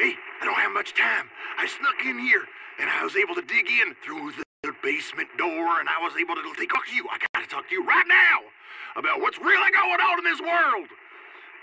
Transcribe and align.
Hey, 0.00 0.16
I 0.40 0.48
don't 0.48 0.56
have 0.56 0.72
much 0.72 0.96
time. 0.96 1.28
I 1.60 1.68
snuck 1.68 2.00
in 2.08 2.16
here, 2.16 2.48
and 2.80 2.88
I 2.88 3.04
was 3.04 3.20
able 3.20 3.36
to 3.36 3.44
dig 3.44 3.68
in 3.68 3.92
through 4.00 4.32
the 4.64 4.72
basement 4.80 5.28
door, 5.36 5.76
and 5.76 5.92
I 5.92 6.00
was 6.00 6.16
able 6.16 6.32
to 6.40 6.42
talk 6.72 6.88
to 6.88 6.96
you. 6.96 7.04
I 7.12 7.20
gotta 7.36 7.44
talk 7.44 7.68
to 7.68 7.74
you 7.76 7.84
right 7.84 8.08
now 8.08 8.48
about 8.96 9.20
what's 9.20 9.36
really 9.36 9.68
going 9.76 10.00
on 10.00 10.16
in 10.16 10.24
this 10.24 10.40
world. 10.40 10.88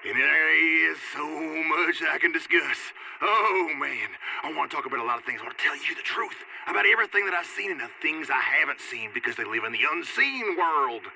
And 0.05 0.13
there 0.13 0.53
is 0.53 1.01
so 1.17 1.25
much 1.25 2.05
I 2.05 2.21
can 2.21 2.29
discuss. 2.29 2.77
Oh, 3.25 3.73
man. 3.81 4.13
I 4.45 4.53
want 4.53 4.69
to 4.69 4.77
talk 4.77 4.85
about 4.85 5.01
a 5.01 5.07
lot 5.09 5.17
of 5.17 5.25
things. 5.25 5.41
I 5.41 5.49
want 5.49 5.57
to 5.57 5.63
tell 5.65 5.73
you 5.73 5.97
the 5.97 6.05
truth 6.05 6.37
about 6.69 6.85
everything 6.85 7.25
that 7.25 7.33
I've 7.33 7.49
seen 7.57 7.73
and 7.73 7.81
the 7.81 7.89
things 8.05 8.29
I 8.29 8.37
haven't 8.37 8.85
seen 8.85 9.17
because 9.17 9.33
they 9.33 9.49
live 9.49 9.65
in 9.65 9.73
the 9.73 9.81
unseen 9.81 10.53
world. 10.61 11.09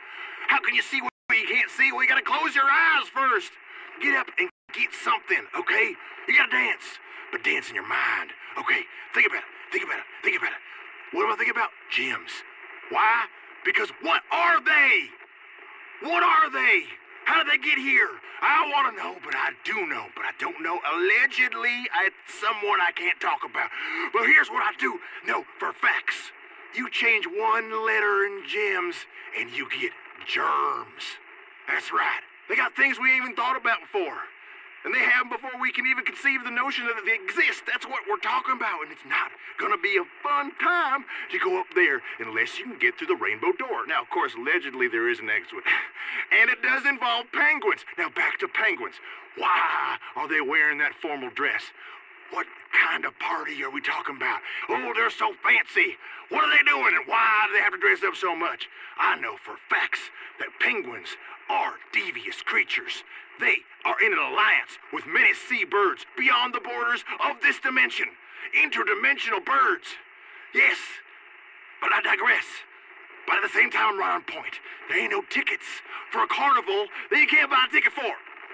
How 0.50 0.58
can 0.58 0.74
you 0.74 0.82
see 0.82 1.06
what 1.06 1.14
you 1.38 1.46
can't 1.46 1.70
see? 1.70 1.94
Well, 1.94 2.02
you 2.02 2.10
got 2.10 2.18
to 2.18 2.26
close 2.26 2.58
your 2.58 2.66
eyes 2.66 3.06
first. 3.14 3.54
Get 4.02 4.18
up 4.18 4.34
and 4.42 4.50
get 4.74 4.90
something, 5.06 5.46
okay? 5.54 5.94
You 6.28 6.34
got 6.34 6.50
to 6.50 6.58
dance, 6.58 6.98
but 7.32 7.44
dance 7.44 7.70
in 7.70 7.76
your 7.76 7.88
mind. 7.88 8.32
Okay, 8.60 8.84
think 9.14 9.28
about 9.28 9.40
it. 9.40 9.50
Think 9.72 9.86
about 9.86 10.00
it. 10.00 10.06
Think 10.24 10.38
about 10.38 10.52
it. 10.52 10.62
What 11.16 11.28
do 11.28 11.34
I 11.34 11.36
think 11.36 11.52
about? 11.52 11.70
Gems. 11.92 12.32
Why? 12.90 13.26
Because 13.64 13.90
what 14.02 14.22
are 14.32 14.60
they? 14.64 15.08
What 16.04 16.24
are 16.24 16.52
they? 16.52 16.84
How 17.26 17.44
did 17.44 17.52
they 17.52 17.64
get 17.64 17.78
here? 17.78 18.10
I 18.42 18.68
want 18.74 18.90
to 18.90 19.04
know, 19.04 19.16
but 19.24 19.36
I 19.36 19.52
do 19.64 19.86
know, 19.86 20.08
but 20.16 20.26
I 20.26 20.32
don't 20.40 20.62
know. 20.64 20.80
Allegedly, 20.82 21.88
it's 22.04 22.34
someone 22.42 22.82
I 22.82 22.92
can't 22.96 23.20
talk 23.22 23.46
about. 23.46 23.70
But 24.12 24.26
here's 24.26 24.50
what 24.50 24.64
I 24.64 24.74
do 24.80 25.00
know 25.28 25.46
for 25.60 25.74
facts. 25.74 26.32
You 26.76 26.90
change 26.90 27.28
one 27.28 27.86
letter 27.86 28.26
in 28.26 28.42
gems, 28.48 28.96
and 29.38 29.52
you 29.52 29.70
get 29.70 29.92
germs. 30.26 31.20
That's 31.68 31.94
right. 31.94 32.26
They 32.50 32.56
got 32.56 32.76
things 32.76 32.98
we 33.00 33.16
even 33.16 33.36
thought 33.36 33.56
about 33.56 33.80
before. 33.82 34.18
And 34.84 34.94
they 34.94 35.04
have 35.06 35.30
before 35.30 35.54
we 35.62 35.72
can 35.72 35.86
even 35.86 36.04
conceive 36.04 36.44
the 36.44 36.52
notion 36.52 36.86
that 36.88 36.98
they 37.06 37.14
exist. 37.14 37.64
That's 37.68 37.86
what 37.86 38.02
we're 38.10 38.18
talking 38.18 38.56
about. 38.56 38.82
And 38.82 38.92
it's 38.92 39.06
not 39.06 39.30
going 39.60 39.72
to 39.72 39.78
be 39.78 39.98
a 39.98 40.06
fun 40.26 40.52
time 40.58 41.06
to 41.32 41.38
go 41.38 41.60
up 41.60 41.68
there 41.76 42.02
unless 42.20 42.58
you 42.58 42.66
can 42.66 42.80
get 42.80 42.98
through 42.98 43.14
the 43.14 43.22
rainbow 43.22 43.54
door. 43.54 43.86
Now, 43.86 44.02
of 44.02 44.10
course, 44.10 44.34
allegedly 44.34 44.88
there 44.88 45.10
is 45.10 45.20
an 45.20 45.30
exit. 45.30 45.62
and 46.34 46.50
it 46.50 46.62
does 46.62 46.86
involve 46.86 47.30
penguins. 47.32 47.86
Now, 47.98 48.10
back 48.10 48.40
to 48.40 48.48
penguins. 48.48 48.96
Why 49.38 49.98
are 50.16 50.28
they 50.28 50.42
wearing 50.42 50.80
that 50.80 50.94
formal 50.96 51.30
dress? 51.30 51.62
What 52.32 52.48
kind 52.72 53.06
of 53.06 53.18
party 53.20 53.64
are 53.64 53.70
we 53.70 53.82
talking 53.82 54.16
about? 54.16 54.40
Oh, 54.70 54.92
they're 54.96 55.12
so 55.12 55.34
fancy. 55.44 55.96
What 56.30 56.44
are 56.44 56.52
they 56.52 56.64
doing 56.64 56.96
and 56.96 57.06
why 57.06 57.48
do 57.48 57.54
they 57.54 57.64
have 57.64 57.74
to 57.74 57.80
dress 57.80 58.00
up 58.08 58.16
so 58.16 58.36
much? 58.36 58.68
I 58.98 59.20
know 59.20 59.36
for 59.36 59.56
facts 59.70 60.00
that 60.40 60.48
penguins 60.60 61.20
are 61.50 61.76
devious 61.92 62.42
creatures. 62.42 63.04
They 63.40 63.68
are 63.84 64.00
in 64.00 64.14
an 64.14 64.20
alliance 64.20 64.80
with 64.94 65.06
many 65.06 65.34
seabirds 65.34 66.06
beyond 66.18 66.54
the 66.54 66.64
borders 66.64 67.04
of 67.20 67.42
this 67.42 67.60
dimension. 67.60 68.08
Interdimensional 68.56 69.44
birds. 69.44 70.00
Yes, 70.56 70.78
but 71.82 71.92
I 71.92 72.02
digress. 72.02 72.46
But 73.28 73.38
at 73.38 73.44
the 73.44 73.54
same 73.58 73.72
time, 73.72 73.96
I'm 73.96 74.00
right 74.00 74.16
on 74.16 74.24
point. 74.24 74.60
There 74.88 75.00
ain't 75.00 75.12
no 75.12 75.24
tickets 75.30 75.66
for 76.12 76.24
a 76.24 76.28
carnival 76.28 76.88
that 77.10 77.20
you 77.20 77.28
can't 77.28 77.50
buy 77.50 77.66
a 77.68 77.72
ticket 77.72 77.92
for. 77.92 78.12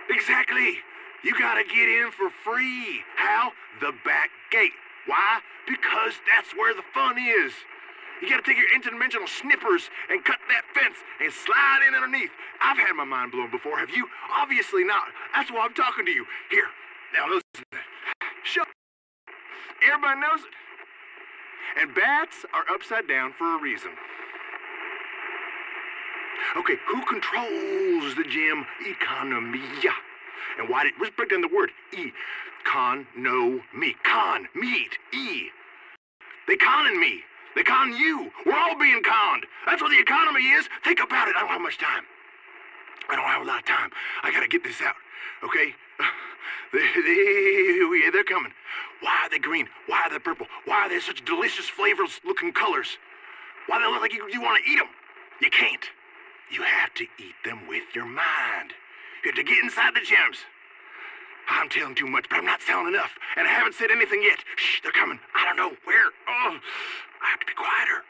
Exactly. 0.10 0.82
You 1.24 1.38
gotta 1.38 1.64
get 1.64 1.90
in 1.90 2.12
for 2.12 2.30
free. 2.44 3.02
How? 3.16 3.52
The 3.82 3.94
back 4.06 4.30
gate. 4.52 4.72
Why? 5.08 5.40
Because 5.68 6.14
that's 6.30 6.54
where 6.56 6.74
the 6.74 6.84
fun 6.94 7.18
is. 7.18 7.54
You 8.22 8.30
gotta 8.30 8.44
take 8.44 8.58
your 8.58 8.70
interdimensional 8.74 9.28
snippers 9.28 9.90
and 10.10 10.24
cut 10.26 10.40
that 10.50 10.64
fence 10.74 10.98
and 11.22 11.32
slide 11.32 11.86
in 11.88 11.94
underneath. 11.96 12.32
I've 12.62 12.78
had 12.78 12.94
my 12.94 13.04
mind 13.04 13.32
blown 13.32 13.52
before. 13.52 13.78
Have 13.78 13.90
you? 13.90 14.08
Obviously 14.36 14.84
not. 14.84 15.06
That's 15.36 15.52
why 15.52 15.66
I'm 15.66 15.74
talking 15.74 16.06
to 16.06 16.12
you. 16.12 16.26
Here, 16.50 16.68
now 17.14 17.26
listen. 17.28 17.66
Shut. 18.44 18.68
Everybody 19.86 20.20
knows 20.20 20.40
it. 20.42 20.54
And 21.82 21.94
bats 21.94 22.46
are 22.54 22.64
upside 22.74 23.08
down 23.08 23.34
for 23.38 23.58
a 23.58 23.62
reason. 23.62 23.92
Okay, 26.58 26.78
who 26.88 27.06
controls 27.06 28.16
the 28.16 28.24
gem 28.24 28.66
economy? 28.86 29.62
And 30.60 30.70
why 30.70 30.84
did, 30.84 30.94
let's 31.00 31.16
break 31.16 31.30
down 31.30 31.42
the 31.42 31.50
word. 31.54 31.72
E. 31.98 32.12
Con, 32.66 33.08
no, 33.16 33.62
me. 33.74 33.96
Con, 34.04 34.48
meet, 34.56 34.98
E. 35.14 35.50
They 36.48 36.56
conning 36.56 37.00
me. 37.00 37.22
They 37.56 37.64
con 37.64 37.96
you. 37.96 38.32
We're 38.46 38.58
all 38.58 38.78
being 38.78 39.02
conned. 39.04 39.46
That's 39.66 39.82
what 39.82 39.90
the 39.90 40.00
economy 40.00 40.42
is. 40.42 40.70
Think 40.84 41.00
about 41.04 41.28
it. 41.28 41.36
I 41.36 41.42
don't 41.42 41.50
have 41.50 41.62
much 41.62 41.78
time. 41.78 42.04
I 43.10 43.16
don't 43.16 43.26
have 43.26 43.42
a 43.42 43.46
lot 43.46 43.60
of 43.60 43.66
time. 43.66 43.90
I 44.24 44.32
gotta 44.32 44.48
get 44.48 44.64
this 44.64 44.82
out, 44.82 44.96
okay? 45.44 45.74
They, 46.74 46.80
they, 46.80 48.04
yeah, 48.04 48.12
they're 48.12 48.26
coming. 48.26 48.52
Why 49.00 49.24
are 49.24 49.30
they 49.30 49.40
green? 49.40 49.70
Why 49.86 50.02
are 50.02 50.10
they 50.10 50.20
purple? 50.20 50.48
Why 50.66 50.86
are 50.86 50.90
they 50.90 51.00
such 51.00 51.24
delicious 51.24 51.70
flavors 51.70 52.20
looking 52.26 52.52
colors? 52.52 52.98
Why 53.68 53.78
do 53.78 53.86
they 53.86 53.92
look 53.92 54.02
like 54.02 54.14
you, 54.14 54.28
you 54.30 54.42
want 54.42 54.62
to 54.62 54.70
eat 54.70 54.76
them? 54.76 54.90
You 55.42 55.50
can't. 55.50 55.86
You 56.52 56.64
have 56.64 56.94
to 56.96 57.04
eat 57.18 57.36
them 57.46 57.68
with 57.70 57.84
your 57.96 58.06
mind. 58.06 58.74
You 59.24 59.32
have 59.32 59.36
to 59.36 59.44
get 59.44 59.64
inside 59.64 59.96
the 59.96 60.02
gems. 60.02 60.38
I'm 61.50 61.70
telling 61.70 61.96
too 61.96 62.08
much, 62.08 62.28
but 62.30 62.38
I'm 62.40 62.46
not 62.46 62.60
telling 62.60 62.88
enough. 62.88 63.12
And 63.38 63.48
I 63.48 63.52
haven't 63.52 63.76
said 63.76 63.90
anything 63.90 64.22
yet. 64.22 64.40
Shh, 64.58 64.82
they're 64.84 64.92
coming. 64.92 65.20
I 65.34 65.46
don't 65.46 65.56
know 65.56 65.76
where. 65.86 66.12
Oh, 66.28 66.60
I 67.24 67.28
have 67.32 67.40
to 67.40 67.46
be 67.46 67.54
quieter. 67.54 68.04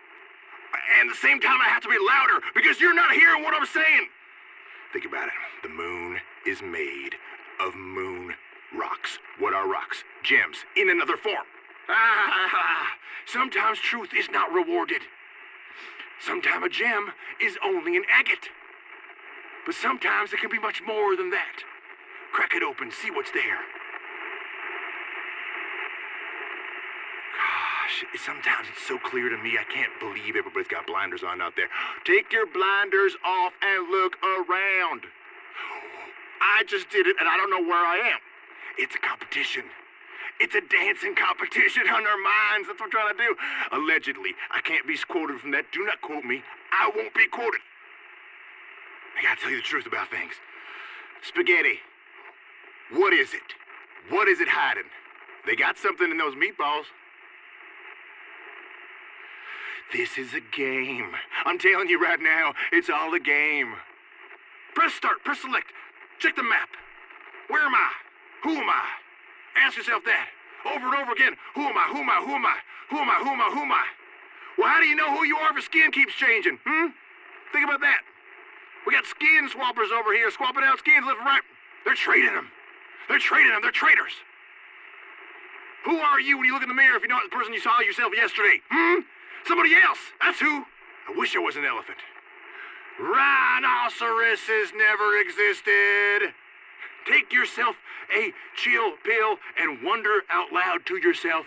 And 1.00 1.10
at 1.10 1.14
the 1.14 1.22
same 1.22 1.40
time, 1.40 1.60
I 1.62 1.70
have 1.70 1.84
to 1.84 1.90
be 1.90 1.98
louder 2.02 2.44
because 2.56 2.82
you're 2.82 2.96
not 2.96 3.12
hearing 3.14 3.44
what 3.44 3.54
I'm 3.54 3.66
saying. 3.68 4.10
Think 4.92 5.06
about 5.06 5.28
it. 5.28 5.34
The 5.64 5.70
moon 5.70 6.18
is 6.46 6.62
made 6.62 7.16
of 7.60 7.76
moon 7.76 8.34
rocks. 8.76 9.20
What 9.40 9.54
are 9.54 9.68
rocks? 9.68 10.04
Gems 10.24 10.58
in 10.76 10.90
another 10.90 11.18
form. 11.18 11.46
Ah, 11.90 12.96
sometimes 13.26 13.80
truth 13.80 14.10
is 14.18 14.30
not 14.30 14.52
rewarded. 14.52 15.02
Sometimes 16.20 16.66
a 16.66 16.70
gem 16.70 17.12
is 17.42 17.58
only 17.64 17.96
an 17.96 18.04
agate. 18.10 18.50
But 19.68 19.76
sometimes 19.76 20.32
it 20.32 20.40
can 20.40 20.50
be 20.50 20.60
much 20.60 20.82
more 20.88 21.18
than 21.18 21.30
that. 21.32 21.60
Crack 22.32 22.56
it 22.56 22.64
open, 22.64 22.90
see 22.90 23.12
what's 23.12 23.32
there. 23.32 23.60
Gosh, 27.36 28.06
sometimes 28.16 28.72
it's 28.72 28.88
so 28.88 28.98
clear 28.98 29.28
to 29.28 29.36
me, 29.36 29.60
I 29.60 29.68
can't 29.68 29.92
believe 30.00 30.40
everybody's 30.40 30.72
got 30.72 30.88
blinders 30.88 31.22
on 31.22 31.42
out 31.42 31.58
there. 31.58 31.68
Take 32.06 32.32
your 32.32 32.48
blinders 32.48 33.18
off 33.26 33.52
and 33.62 33.92
look 33.92 34.16
around. 34.24 35.04
I 36.40 36.64
just 36.64 36.90
did 36.90 37.06
it, 37.06 37.18
and 37.20 37.28
I 37.28 37.36
don't 37.36 37.52
know 37.52 37.68
where 37.68 37.84
I 37.84 37.98
am. 37.98 38.24
It's 38.78 38.96
a 38.96 39.00
competition. 39.00 39.66
It's 40.40 40.56
a 40.56 40.62
dancing 40.62 41.14
competition 41.14 41.84
on 41.92 42.08
our 42.08 42.22
minds. 42.24 42.72
That's 42.72 42.80
what 42.80 42.88
I'm 42.88 42.92
trying 42.92 43.12
to 43.12 43.20
do. 43.20 43.36
Allegedly. 43.76 44.32
I 44.50 44.62
can't 44.62 44.88
be 44.88 44.96
quoted 44.96 45.42
from 45.42 45.52
that. 45.52 45.66
Do 45.74 45.84
not 45.84 46.00
quote 46.00 46.24
me. 46.24 46.42
I 46.72 46.90
won't 46.96 47.14
be 47.14 47.28
quoted. 47.28 47.60
I 49.18 49.24
gotta 49.24 49.42
tell 49.42 49.50
you 49.50 49.58
the 49.58 49.64
truth 49.64 49.88
about 49.88 50.10
things. 50.12 50.34
Spaghetti. 51.24 51.80
What 52.92 53.14
is 53.14 53.34
it? 53.34 53.56
What 54.10 54.28
is 54.28 54.40
it 54.40 54.48
hiding? 54.48 54.90
They 55.46 55.56
got 55.56 55.78
something 55.78 56.12
in 56.12 56.18
those 56.18 56.36
meatballs. 56.36 56.86
This 59.94 60.18
is 60.18 60.34
a 60.34 60.42
game. 60.56 61.12
I'm 61.46 61.58
telling 61.58 61.90
you 61.90 62.02
right 62.02 62.20
now, 62.20 62.54
it's 62.72 62.90
all 62.90 63.14
a 63.14 63.20
game. 63.20 63.74
Press 64.76 64.94
start, 64.94 65.24
press 65.24 65.40
select. 65.42 65.68
Check 66.20 66.36
the 66.36 66.44
map. 66.44 66.70
Where 67.48 67.64
am 67.64 67.74
I? 67.74 67.92
Who 68.44 68.52
am 68.52 68.70
I? 68.70 68.86
Ask 69.56 69.78
yourself 69.78 70.04
that 70.06 70.28
over 70.66 70.86
and 70.88 70.96
over 70.96 71.12
again. 71.14 71.34
Who 71.56 71.62
am 71.62 71.78
I? 71.78 71.88
Who 71.92 72.00
am 72.00 72.10
I? 72.10 72.20
Who 72.22 72.36
am 72.36 72.46
I? 72.46 72.58
Who 72.90 72.98
am 72.98 73.10
I? 73.10 73.18
Who 73.24 73.30
am 73.30 73.42
I? 73.42 73.50
Who 73.54 73.62
am 73.62 73.72
I? 73.72 73.86
Well, 74.58 74.68
how 74.68 74.80
do 74.80 74.88
you 74.88 74.96
know 74.96 75.16
who 75.16 75.24
you 75.24 75.38
are 75.38 75.50
if 75.50 75.56
your 75.56 75.62
skin 75.62 75.92
keeps 75.92 76.14
changing? 76.14 76.60
Hmm? 76.66 76.88
Think 77.54 77.66
about 77.66 77.82
that. 77.82 78.02
We 78.88 78.94
got 78.94 79.06
skin 79.06 79.50
swappers 79.52 79.92
over 79.92 80.16
here 80.16 80.32
swapping 80.32 80.64
out 80.64 80.80
skins 80.80 81.06
left 81.06 81.20
and 81.20 81.28
right. 81.28 81.44
They're 81.84 82.00
trading 82.00 82.34
them. 82.34 82.48
They're 83.10 83.20
trading 83.20 83.52
them. 83.52 83.62
They're 83.62 83.76
traitors. 83.76 84.16
Who 85.84 85.98
are 86.00 86.22
you 86.22 86.38
when 86.38 86.48
you 86.48 86.54
look 86.54 86.64
in 86.64 86.70
the 86.70 86.76
mirror 86.76 86.96
if 86.96 87.04
you're 87.04 87.12
not 87.12 87.24
the 87.30 87.36
person 87.36 87.54
you 87.54 87.60
saw 87.60 87.82
yourself 87.82 88.14
yesterday? 88.16 88.64
Hmm? 88.72 89.02
Somebody 89.46 89.76
else. 89.76 90.00
That's 90.22 90.40
who. 90.40 90.64
I 91.10 91.20
wish 91.20 91.36
I 91.36 91.40
was 91.40 91.58
an 91.58 91.66
elephant. 91.66 92.00
Rhinoceroses 92.98 94.72
never 94.72 95.20
existed. 95.20 96.32
Take 97.12 97.34
yourself 97.34 97.76
a 98.16 98.32
chill 98.56 98.96
pill 99.04 99.36
and 99.60 99.84
wonder 99.84 100.24
out 100.30 100.54
loud 100.54 100.86
to 100.88 100.96
yourself 100.96 101.46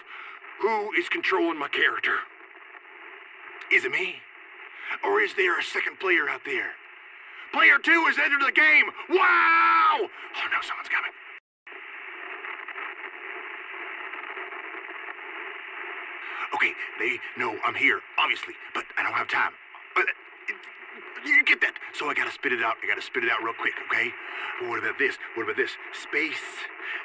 who 0.61 0.93
is 0.93 1.09
controlling 1.09 1.59
my 1.59 1.69
character? 1.69 2.17
Is 3.73 3.87
it 3.87 3.93
me? 3.93 4.17
Or 5.03 5.21
is 5.23 5.35
there 5.35 5.59
a 5.59 5.63
second 5.63 5.99
player 6.01 6.29
out 6.29 6.43
there? 6.45 6.73
Player 7.53 7.79
two 7.83 8.05
has 8.07 8.17
entered 8.19 8.41
the 8.47 8.53
game. 8.53 8.87
Wow! 9.11 10.07
Oh 10.07 10.47
no, 10.55 10.61
someone's 10.63 10.89
coming. 10.89 11.11
Okay, 16.55 16.73
they 16.99 17.19
know 17.39 17.57
I'm 17.65 17.75
here, 17.75 18.01
obviously, 18.19 18.55
but 18.75 18.85
I 18.99 19.03
don't 19.03 19.15
have 19.15 19.29
time. 19.29 19.53
But 19.95 20.07
uh, 20.07 21.27
you 21.27 21.45
get 21.45 21.61
that. 21.61 21.75
So 21.95 22.09
I 22.09 22.15
gotta 22.15 22.31
spit 22.31 22.53
it 22.53 22.63
out. 22.63 22.77
I 22.83 22.87
gotta 22.87 23.03
spit 23.03 23.25
it 23.25 23.31
out 23.31 23.43
real 23.43 23.55
quick, 23.55 23.75
okay? 23.91 24.11
What 24.69 24.79
about 24.79 24.99
this? 24.99 25.17
What 25.35 25.45
about 25.45 25.57
this? 25.57 25.73
Space, 25.93 26.43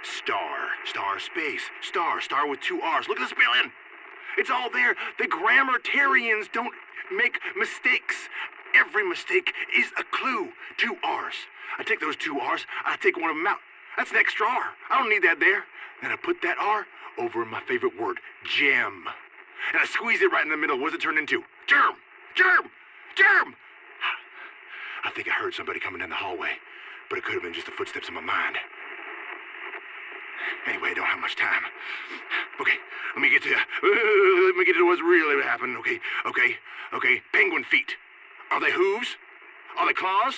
star, 0.03 0.77
star, 0.85 1.19
space, 1.19 1.61
star, 1.81 2.21
Starr 2.21 2.47
with 2.47 2.61
two 2.61 2.81
R's. 2.81 3.07
Look 3.07 3.19
at 3.19 3.29
the 3.29 3.35
spelling. 3.35 3.71
It's 4.37 4.49
all 4.49 4.69
there. 4.69 4.95
The 5.17 5.27
grammatarians 5.27 6.51
don't 6.51 6.73
make 7.15 7.39
mistakes. 7.57 8.29
Every 8.75 9.07
mistake 9.07 9.53
is 9.75 9.87
a 9.97 10.03
clue. 10.03 10.49
Two 10.77 10.97
R's. 11.03 11.35
I 11.77 11.83
take 11.83 11.99
those 11.99 12.15
two 12.15 12.39
R's, 12.39 12.65
I 12.85 12.97
take 12.97 13.17
one 13.17 13.29
of 13.29 13.35
them 13.35 13.47
out. 13.47 13.59
That's 13.97 14.11
an 14.11 14.17
extra 14.17 14.45
R. 14.45 14.75
I 14.89 14.99
don't 14.99 15.09
need 15.09 15.23
that 15.23 15.39
there. 15.39 15.63
Then 16.01 16.11
I 16.11 16.15
put 16.15 16.41
that 16.43 16.57
R 16.59 16.85
over 17.17 17.45
my 17.45 17.61
favorite 17.61 17.99
word, 17.99 18.19
gem. 18.43 19.05
And 19.71 19.81
I 19.81 19.85
squeeze 19.85 20.21
it 20.21 20.31
right 20.31 20.43
in 20.43 20.51
the 20.51 20.57
middle. 20.57 20.77
What 20.77 20.91
does 20.91 20.99
it 20.99 21.01
turn 21.01 21.17
into? 21.17 21.43
Germ! 21.67 21.95
Germ! 22.35 22.69
Germ! 23.15 23.55
I 25.05 25.11
think 25.11 25.27
I 25.27 25.31
heard 25.31 25.53
somebody 25.53 25.79
coming 25.79 25.99
down 25.99 26.09
the 26.09 26.15
hallway, 26.15 26.51
but 27.09 27.17
it 27.17 27.23
could 27.23 27.33
have 27.33 27.43
been 27.43 27.53
just 27.53 27.65
the 27.65 27.71
footsteps 27.71 28.07
in 28.07 28.13
my 28.13 28.21
mind. 28.21 28.57
Anyway, 30.67 30.89
I 30.91 30.93
don't 30.93 31.05
have 31.05 31.19
much 31.19 31.35
time. 31.35 31.63
Okay, 32.59 32.77
let 33.15 33.21
me 33.21 33.29
get 33.29 33.43
to 33.43 33.49
uh, 33.53 33.59
let 34.47 34.55
me 34.55 34.65
get 34.65 34.73
to 34.73 34.85
what's 34.85 35.01
really 35.01 35.41
happening. 35.43 35.77
Okay, 35.77 35.99
okay, 36.25 36.57
okay. 36.93 37.21
Penguin 37.33 37.63
feet. 37.63 37.95
Are 38.51 38.59
they 38.59 38.71
hooves? 38.71 39.15
Are 39.77 39.87
they 39.87 39.93
claws? 39.93 40.35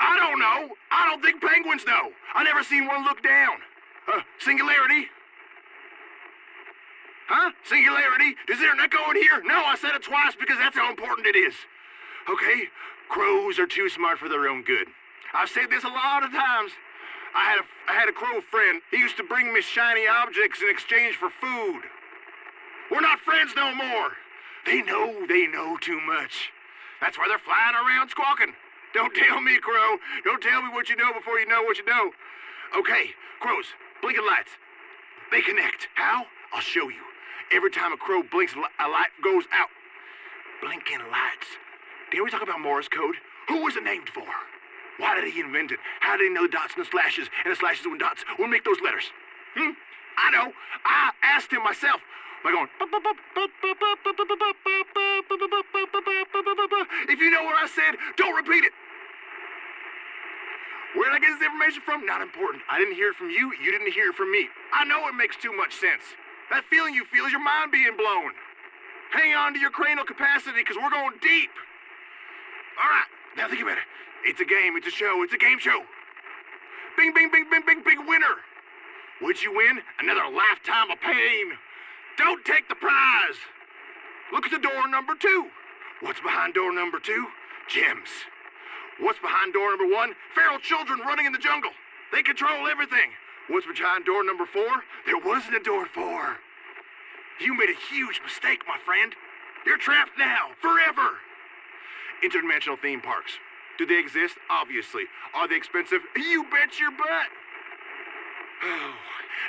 I 0.00 0.16
don't 0.18 0.38
know. 0.38 0.74
I 0.90 1.08
don't 1.08 1.22
think 1.22 1.40
penguins 1.40 1.84
know. 1.86 2.10
I 2.34 2.44
never 2.44 2.62
seen 2.62 2.86
one 2.86 3.04
look 3.04 3.22
down. 3.22 3.56
Uh, 4.08 4.20
singularity. 4.38 5.08
Huh? 7.26 7.52
Singularity? 7.64 8.36
Is 8.48 8.58
there 8.58 8.72
an 8.72 8.80
echo 8.80 9.10
in 9.10 9.16
here? 9.16 9.42
No, 9.44 9.64
I 9.64 9.76
said 9.76 9.94
it 9.94 10.02
twice 10.02 10.34
because 10.38 10.58
that's 10.58 10.76
how 10.76 10.90
important 10.90 11.26
it 11.26 11.36
is. 11.36 11.54
Okay? 12.28 12.68
Crows 13.08 13.58
are 13.58 13.66
too 13.66 13.88
smart 13.88 14.18
for 14.18 14.28
their 14.28 14.48
own 14.48 14.62
good. 14.62 14.88
I've 15.32 15.48
said 15.48 15.70
this 15.70 15.84
a 15.84 15.88
lot 15.88 16.22
of 16.22 16.32
times. 16.32 16.72
I 17.34 17.44
had 17.44 17.58
a, 17.58 17.64
I 17.90 17.94
had 17.94 18.08
a 18.08 18.12
crow 18.12 18.40
friend. 18.50 18.80
He 18.90 18.98
used 18.98 19.16
to 19.16 19.24
bring 19.24 19.52
me 19.52 19.60
shiny 19.60 20.06
objects 20.06 20.62
in 20.62 20.68
exchange 20.68 21.16
for 21.16 21.30
food. 21.30 21.82
We're 22.90 23.00
not 23.00 23.18
friends 23.20 23.52
no 23.56 23.74
more. 23.74 24.12
They 24.66 24.82
know 24.82 25.26
they 25.26 25.46
know 25.46 25.76
too 25.80 26.00
much. 26.00 26.52
That's 27.04 27.20
why 27.20 27.28
they're 27.28 27.44
flying 27.44 27.76
around 27.76 28.08
squawking. 28.08 28.56
Don't 28.96 29.12
tell 29.12 29.38
me, 29.42 29.58
Crow. 29.60 30.00
Don't 30.24 30.40
tell 30.40 30.62
me 30.62 30.72
what 30.72 30.88
you 30.88 30.96
know 30.96 31.12
before 31.12 31.38
you 31.38 31.44
know 31.44 31.60
what 31.60 31.76
you 31.76 31.84
know. 31.84 32.12
Okay, 32.80 33.12
crows, 33.40 33.66
blinking 34.00 34.24
lights. 34.24 34.56
They 35.30 35.42
connect. 35.42 35.88
How? 35.96 36.24
I'll 36.54 36.64
show 36.64 36.88
you. 36.88 37.04
Every 37.52 37.70
time 37.70 37.92
a 37.92 37.98
crow 37.98 38.22
blinks, 38.22 38.54
a 38.54 38.88
light 38.88 39.12
goes 39.22 39.44
out. 39.52 39.68
Blinking 40.62 41.04
lights. 41.12 41.60
Did 42.10 42.22
we 42.22 42.30
talk 42.30 42.42
about 42.42 42.60
Morse 42.60 42.88
code? 42.88 43.16
Who 43.48 43.62
was 43.62 43.76
it 43.76 43.84
named 43.84 44.08
for? 44.08 44.24
Why 44.96 45.20
did 45.20 45.30
he 45.30 45.40
invent 45.40 45.72
it? 45.72 45.80
How 46.00 46.16
did 46.16 46.24
he 46.24 46.32
know 46.32 46.46
the 46.46 46.56
dots 46.56 46.72
and 46.74 46.86
the 46.86 46.90
slashes 46.90 47.28
and 47.44 47.52
the 47.52 47.56
slashes 47.56 47.84
and 47.84 48.00
dots 48.00 48.24
would 48.38 48.48
make 48.48 48.64
those 48.64 48.80
letters? 48.82 49.04
Hmm? 49.54 49.76
I 50.16 50.30
know. 50.30 50.52
I 50.86 51.10
asked 51.22 51.52
him 51.52 51.62
myself. 51.64 52.00
By 52.44 52.52
going. 52.52 52.68
If 57.08 57.18
you 57.18 57.30
know 57.32 57.42
what 57.42 57.56
I 57.56 57.66
said, 57.72 57.96
don't 58.20 58.36
repeat 58.36 58.64
it. 58.68 58.72
Where 60.94 61.10
did 61.10 61.16
I 61.16 61.20
get 61.24 61.40
this 61.40 61.48
information 61.48 61.82
from? 61.82 62.04
Not 62.04 62.20
important. 62.20 62.62
I 62.70 62.78
didn't 62.78 62.94
hear 62.94 63.10
it 63.10 63.16
from 63.16 63.30
you. 63.30 63.50
You 63.56 63.72
didn't 63.72 63.90
hear 63.92 64.10
it 64.10 64.14
from 64.14 64.30
me. 64.30 64.46
I 64.72 64.84
know 64.84 65.08
it 65.08 65.16
makes 65.16 65.40
too 65.40 65.56
much 65.56 65.74
sense. 65.74 66.04
That 66.52 66.62
feeling 66.68 66.94
you 66.94 67.08
feel 67.08 67.24
is 67.24 67.32
your 67.32 67.42
mind 67.42 67.72
being 67.72 67.96
blown. 67.96 68.36
Hang 69.10 69.34
on 69.34 69.54
to 69.54 69.58
your 69.58 69.70
cranial 69.70 70.04
capacity 70.04 70.60
because 70.60 70.76
we're 70.76 70.92
going 70.92 71.16
deep. 71.22 71.50
All 72.76 72.90
right, 72.90 73.10
now 73.36 73.48
think 73.48 73.62
about 73.62 73.78
it. 73.78 73.88
It's 74.28 74.40
a 74.40 74.44
game, 74.44 74.76
it's 74.76 74.86
a 74.86 74.94
show, 74.94 75.22
it's 75.24 75.32
a 75.32 75.38
game 75.38 75.58
show. 75.58 75.82
Bing, 76.96 77.14
bing, 77.14 77.30
bing, 77.32 77.48
bing, 77.50 77.62
bing, 77.64 77.82
big 77.82 77.98
winner. 78.06 78.36
What'd 79.20 79.42
you 79.42 79.56
win? 79.56 79.80
Another 79.98 80.28
lifetime 80.28 80.90
of 80.90 81.00
pain. 81.00 81.56
Don't 82.16 82.44
take 82.44 82.68
the 82.68 82.74
prize. 82.74 83.38
Look 84.32 84.46
at 84.46 84.52
the 84.52 84.58
door 84.58 84.88
number 84.88 85.14
two. 85.14 85.48
What's 86.00 86.20
behind 86.20 86.54
door 86.54 86.72
number 86.72 86.98
two? 86.98 87.26
Gems. 87.68 88.08
What's 89.00 89.18
behind 89.18 89.52
door 89.52 89.70
number 89.70 89.92
one? 89.92 90.14
Feral 90.34 90.58
children 90.58 91.00
running 91.00 91.26
in 91.26 91.32
the 91.32 91.38
jungle. 91.38 91.70
They 92.12 92.22
control 92.22 92.68
everything. 92.68 93.10
What's 93.48 93.66
behind 93.66 94.04
door 94.04 94.24
number 94.24 94.46
four? 94.46 94.82
There 95.06 95.18
wasn't 95.18 95.56
a 95.56 95.60
door 95.60 95.86
four. 95.86 96.38
You 97.40 97.56
made 97.56 97.70
a 97.70 97.92
huge 97.92 98.20
mistake, 98.22 98.62
my 98.68 98.78
friend. 98.84 99.12
You're 99.66 99.78
trapped 99.78 100.18
now, 100.18 100.54
forever. 100.60 101.18
Interdimensional 102.22 102.80
theme 102.80 103.00
parks. 103.00 103.32
Do 103.78 103.86
they 103.86 103.98
exist? 103.98 104.36
Obviously. 104.50 105.04
Are 105.34 105.48
they 105.48 105.56
expensive? 105.56 106.00
You 106.16 106.44
bet 106.44 106.78
your 106.78 106.92
butt. 106.92 107.28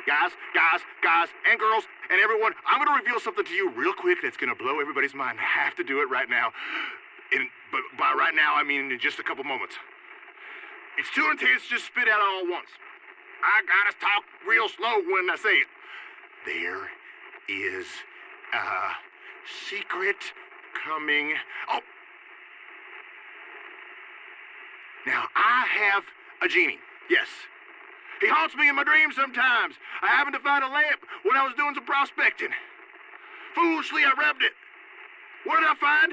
Guys, 0.08 0.32
guys, 0.54 0.82
guys, 1.04 1.30
and 1.50 1.60
girls, 1.60 1.84
and 2.10 2.20
everyone, 2.20 2.54
I'm 2.68 2.80
to 2.86 3.04
reveal 3.04 3.20
something 3.20 3.46
to 3.46 3.54
you 3.54 3.72
real 3.72 3.94
quick 3.94 4.20
that's 4.22 4.38
to 4.38 4.56
blow 4.56 4.80
everybody's 4.80 5.14
mind. 5.14 5.40
I 5.40 5.44
have 5.44 5.76
to 5.76 5.84
do 5.84 6.02
it 6.02 6.10
right 6.10 6.30
now. 6.30 6.52
In, 7.32 7.50
but 7.72 7.82
by 7.98 8.14
right 8.14 8.36
now, 8.36 8.56
I 8.56 8.64
mean 8.64 8.92
in 8.92 9.00
just 9.00 9.20
a 9.20 9.24
couple 9.24 9.44
moments. 9.44 9.76
It's 10.98 11.12
too 11.12 11.28
intense 11.32 11.64
to 11.64 11.70
just 11.76 11.86
spit 11.86 12.08
out 12.08 12.22
all 12.22 12.46
at 12.46 12.50
once. 12.50 12.70
I 13.44 13.62
gotta 13.68 13.94
talk 14.00 14.24
real 14.48 14.70
slow 14.70 15.02
when 15.12 15.30
I 15.30 15.36
say 15.36 15.50
it. 15.50 15.68
There 16.46 16.88
is 17.50 17.86
a 18.54 18.96
secret 19.70 20.18
coming. 20.86 21.34
Oh! 21.70 21.80
Now, 25.06 25.26
I 25.36 25.66
have 25.68 26.04
a 26.42 26.48
genie. 26.48 26.80
Yes. 27.10 27.28
He 28.26 28.34
haunts 28.34 28.58
me 28.58 28.66
in 28.66 28.74
my 28.74 28.82
dreams 28.82 29.14
sometimes. 29.14 29.78
I 30.02 30.10
happened 30.10 30.34
to 30.34 30.42
find 30.42 30.66
a 30.66 30.74
lamp 30.74 31.06
when 31.22 31.38
I 31.38 31.46
was 31.46 31.54
doing 31.54 31.78
some 31.78 31.86
prospecting. 31.86 32.50
Foolishly, 33.54 34.02
I 34.02 34.18
rubbed 34.18 34.42
it. 34.42 34.58
What 35.46 35.62
did 35.62 35.70
I 35.70 35.78
find? 35.78 36.10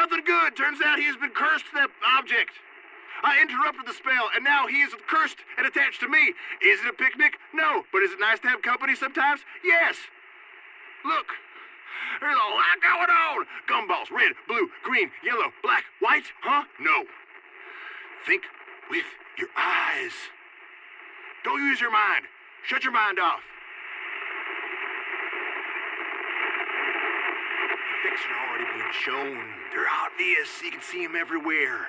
Nothing 0.00 0.24
good. 0.24 0.56
Turns 0.56 0.80
out 0.80 0.96
he 0.96 1.04
has 1.12 1.20
been 1.20 1.36
cursed 1.36 1.68
to 1.68 1.84
that 1.84 1.92
object. 2.16 2.56
I 3.20 3.36
interrupted 3.44 3.84
the 3.84 3.92
spell, 3.92 4.32
and 4.32 4.40
now 4.40 4.64
he 4.64 4.80
is 4.80 4.96
cursed 5.12 5.44
and 5.60 5.68
attached 5.68 6.00
to 6.00 6.08
me. 6.08 6.32
Is 6.64 6.80
it 6.80 6.88
a 6.88 6.96
picnic? 6.96 7.36
No. 7.52 7.84
But 7.92 8.00
is 8.00 8.16
it 8.16 8.20
nice 8.24 8.40
to 8.40 8.48
have 8.48 8.64
company 8.64 8.96
sometimes? 8.96 9.44
Yes. 9.60 10.00
Look. 11.04 11.36
There's 12.24 12.32
a 12.32 12.48
lot 12.56 12.80
going 12.80 13.12
on. 13.12 13.44
Gumballs, 13.68 14.08
red, 14.08 14.32
blue, 14.48 14.72
green, 14.88 15.12
yellow, 15.20 15.52
black, 15.60 15.84
white, 16.00 16.32
huh? 16.40 16.64
No. 16.80 17.04
Think 18.24 18.48
with 18.90 19.06
your 19.38 19.48
eyes. 19.56 20.12
Don't 21.44 21.62
use 21.62 21.80
your 21.80 21.92
mind. 21.92 22.26
Shut 22.66 22.84
your 22.84 22.92
mind 22.92 23.18
off. 23.18 23.40
The 28.02 28.08
Effects 28.08 28.22
are 28.28 28.36
already 28.50 28.68
being 28.74 28.92
shown. 28.92 29.38
They're 29.72 29.88
obvious. 29.88 30.60
You 30.62 30.70
can 30.70 30.82
see 30.82 31.06
them 31.06 31.16
everywhere. 31.16 31.88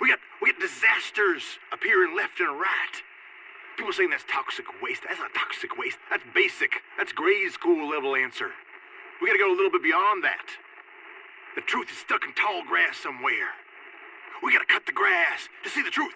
We 0.00 0.08
got 0.08 0.18
we 0.42 0.52
got 0.52 0.60
disasters 0.60 1.42
appearing 1.72 2.14
left 2.14 2.40
and 2.40 2.60
right. 2.60 2.96
People 3.76 3.92
saying 3.92 4.10
that's 4.10 4.24
toxic 4.30 4.66
waste. 4.82 5.02
That's 5.06 5.18
not 5.18 5.32
toxic 5.34 5.78
waste. 5.78 5.98
That's 6.10 6.24
basic. 6.34 6.82
That's 6.98 7.12
grade 7.12 7.52
school 7.52 7.88
level 7.88 8.14
answer. 8.16 8.50
We 9.22 9.28
gotta 9.28 9.38
go 9.38 9.50
a 9.50 9.56
little 9.56 9.70
bit 9.70 9.82
beyond 9.82 10.22
that. 10.24 10.46
The 11.54 11.62
truth 11.62 11.90
is 11.90 11.98
stuck 11.98 12.24
in 12.24 12.34
tall 12.34 12.62
grass 12.68 12.98
somewhere. 12.98 13.54
We 14.42 14.52
gotta 14.52 14.66
cut 14.66 14.86
the 14.86 14.92
grass 14.92 15.48
to 15.64 15.70
see 15.70 15.82
the 15.82 15.90
truth. 15.90 16.14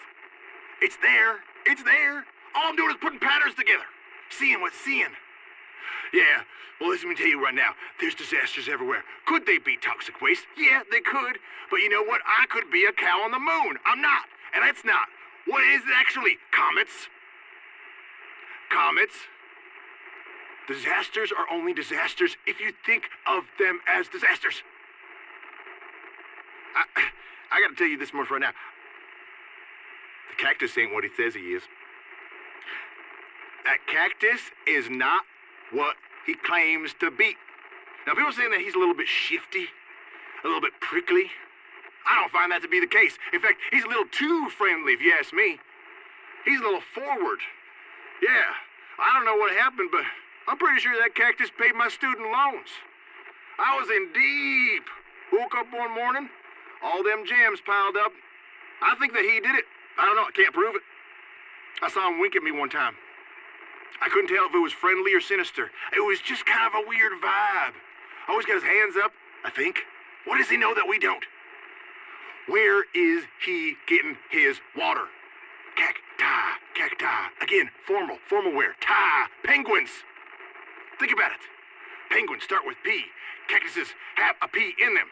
It's 0.80 0.96
there. 1.02 1.40
It's 1.66 1.82
there. 1.82 2.24
All 2.54 2.68
I'm 2.68 2.76
doing 2.76 2.90
is 2.90 2.96
putting 3.00 3.18
patterns 3.18 3.54
together. 3.54 3.84
Seeing 4.30 4.60
what's 4.60 4.78
seeing. 4.78 5.12
Yeah, 6.12 6.44
well, 6.82 6.90
let 6.90 7.04
me 7.04 7.14
tell 7.14 7.28
you 7.28 7.40
right 7.40 7.54
now, 7.54 7.78
there's 8.00 8.16
disasters 8.16 8.68
everywhere. 8.68 9.04
Could 9.26 9.46
they 9.46 9.58
be 9.58 9.76
toxic 9.76 10.20
waste? 10.20 10.42
Yeah, 10.58 10.82
they 10.90 10.98
could. 10.98 11.38
But 11.70 11.76
you 11.76 11.88
know 11.88 12.02
what? 12.02 12.20
I 12.26 12.46
could 12.46 12.72
be 12.72 12.84
a 12.86 12.92
cow 12.92 13.22
on 13.22 13.30
the 13.30 13.38
moon. 13.38 13.78
I'm 13.86 14.02
not. 14.02 14.26
And 14.52 14.64
that's 14.64 14.84
not. 14.84 15.06
What 15.46 15.62
is 15.62 15.82
it 15.82 15.94
actually? 15.96 16.38
Comets? 16.50 17.06
Comets? 18.68 19.14
Disasters 20.66 21.30
are 21.30 21.46
only 21.54 21.72
disasters 21.72 22.36
if 22.48 22.58
you 22.58 22.72
think 22.84 23.04
of 23.28 23.44
them 23.60 23.78
as 23.86 24.08
disasters. 24.08 24.62
I, 26.74 26.84
I 27.52 27.60
gotta 27.60 27.74
tell 27.74 27.86
you 27.86 27.98
this 27.98 28.14
much 28.14 28.30
right 28.30 28.40
now. 28.40 28.52
The 30.30 30.42
cactus 30.42 30.76
ain't 30.78 30.94
what 30.94 31.04
he 31.04 31.10
says 31.16 31.34
he 31.34 31.52
is. 31.52 31.62
That 33.64 33.78
cactus 33.86 34.40
is 34.66 34.88
not 34.88 35.24
what 35.70 35.96
he 36.26 36.34
claims 36.34 36.94
to 37.00 37.10
be. 37.10 37.36
Now, 38.06 38.14
people 38.14 38.32
saying 38.32 38.50
that 38.50 38.60
he's 38.60 38.74
a 38.74 38.78
little 38.78 38.94
bit 38.94 39.06
shifty, 39.06 39.66
a 40.42 40.46
little 40.46 40.60
bit 40.60 40.72
prickly. 40.80 41.30
I 42.08 42.18
don't 42.20 42.32
find 42.32 42.50
that 42.50 42.62
to 42.62 42.68
be 42.68 42.80
the 42.80 42.90
case. 42.90 43.16
In 43.32 43.40
fact, 43.40 43.60
he's 43.70 43.84
a 43.84 43.88
little 43.88 44.08
too 44.10 44.48
friendly, 44.50 44.94
if 44.94 45.00
you 45.00 45.14
ask 45.18 45.32
me. 45.32 45.58
He's 46.44 46.58
a 46.58 46.64
little 46.64 46.82
forward. 46.94 47.38
Yeah, 48.20 48.50
I 48.98 49.14
don't 49.14 49.24
know 49.24 49.36
what 49.36 49.54
happened, 49.54 49.90
but 49.92 50.02
I'm 50.48 50.58
pretty 50.58 50.80
sure 50.80 50.98
that 50.98 51.14
cactus 51.14 51.50
paid 51.54 51.74
my 51.74 51.88
student 51.88 52.26
loans. 52.26 52.70
I 53.58 53.78
was 53.78 53.88
in 53.90 54.10
deep. 54.10 54.86
Woke 55.32 55.54
up 55.54 55.66
one 55.72 55.94
morning, 55.94 56.28
all 56.82 57.02
them 57.02 57.24
gems 57.26 57.60
piled 57.64 57.96
up. 57.96 58.12
I 58.82 58.94
think 58.96 59.12
that 59.12 59.22
he 59.22 59.40
did 59.40 59.54
it. 59.54 59.64
I 59.98 60.06
don't 60.06 60.16
know, 60.16 60.26
I 60.26 60.32
can't 60.34 60.54
prove 60.54 60.74
it. 60.74 60.82
I 61.82 61.88
saw 61.88 62.08
him 62.08 62.20
wink 62.20 62.36
at 62.36 62.42
me 62.42 62.50
one 62.50 62.70
time. 62.70 62.94
I 64.02 64.08
couldn't 64.08 64.28
tell 64.28 64.46
if 64.46 64.54
it 64.54 64.58
was 64.58 64.72
friendly 64.72 65.14
or 65.14 65.20
sinister. 65.20 65.70
It 65.94 66.00
was 66.00 66.20
just 66.20 66.44
kind 66.46 66.66
of 66.66 66.74
a 66.74 66.88
weird 66.88 67.12
vibe. 67.22 67.74
Always 68.28 68.46
got 68.46 68.54
his 68.54 68.64
hands 68.64 68.94
up, 69.02 69.12
I 69.44 69.50
think. 69.50 69.78
What 70.26 70.38
does 70.38 70.48
he 70.48 70.56
know 70.56 70.74
that 70.74 70.88
we 70.88 70.98
don't? 70.98 71.24
Where 72.46 72.82
is 72.94 73.24
he 73.44 73.76
getting 73.86 74.16
his 74.30 74.58
water? 74.76 75.06
Cacti, 75.76 76.58
cacti. 76.74 77.30
Again, 77.40 77.70
formal, 77.86 78.18
formal 78.28 78.52
wear. 78.52 78.74
Tie, 78.80 79.26
penguins. 79.44 79.90
Think 80.98 81.12
about 81.12 81.30
it. 81.30 81.42
Penguins 82.10 82.42
start 82.42 82.62
with 82.66 82.76
P. 82.84 83.04
Cactuses 83.48 83.94
have 84.16 84.36
a 84.42 84.48
P 84.48 84.74
in 84.82 84.94
them. 84.94 85.06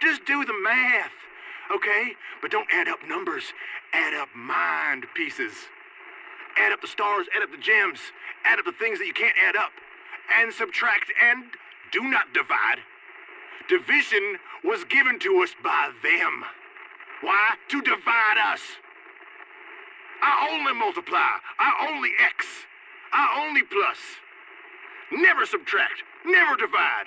Just 0.00 0.24
do 0.24 0.44
the 0.44 0.54
math, 0.62 1.12
okay? 1.74 2.12
But 2.40 2.50
don't 2.50 2.68
add 2.72 2.88
up 2.88 3.00
numbers. 3.06 3.52
Add 3.92 4.14
up 4.14 4.28
mind 4.34 5.06
pieces. 5.14 5.52
Add 6.56 6.72
up 6.72 6.80
the 6.80 6.88
stars, 6.88 7.26
add 7.34 7.42
up 7.42 7.50
the 7.50 7.58
gems, 7.58 8.00
add 8.44 8.58
up 8.58 8.64
the 8.64 8.72
things 8.72 8.98
that 8.98 9.06
you 9.06 9.14
can't 9.14 9.36
add 9.42 9.56
up, 9.56 9.70
and 10.40 10.52
subtract, 10.52 11.12
and 11.22 11.44
do 11.92 12.02
not 12.02 12.32
divide. 12.34 12.78
Division 13.68 14.38
was 14.64 14.84
given 14.84 15.18
to 15.20 15.42
us 15.42 15.50
by 15.62 15.90
them. 16.02 16.44
Why? 17.20 17.54
To 17.68 17.82
divide 17.82 18.38
us. 18.52 18.60
I 20.22 20.48
only 20.52 20.74
multiply. 20.74 21.38
I 21.58 21.88
only 21.90 22.10
X. 22.20 22.46
I 23.12 23.46
only 23.46 23.62
plus. 23.62 23.98
Never 25.12 25.46
subtract. 25.46 26.02
Never 26.24 26.56
divide. 26.56 27.06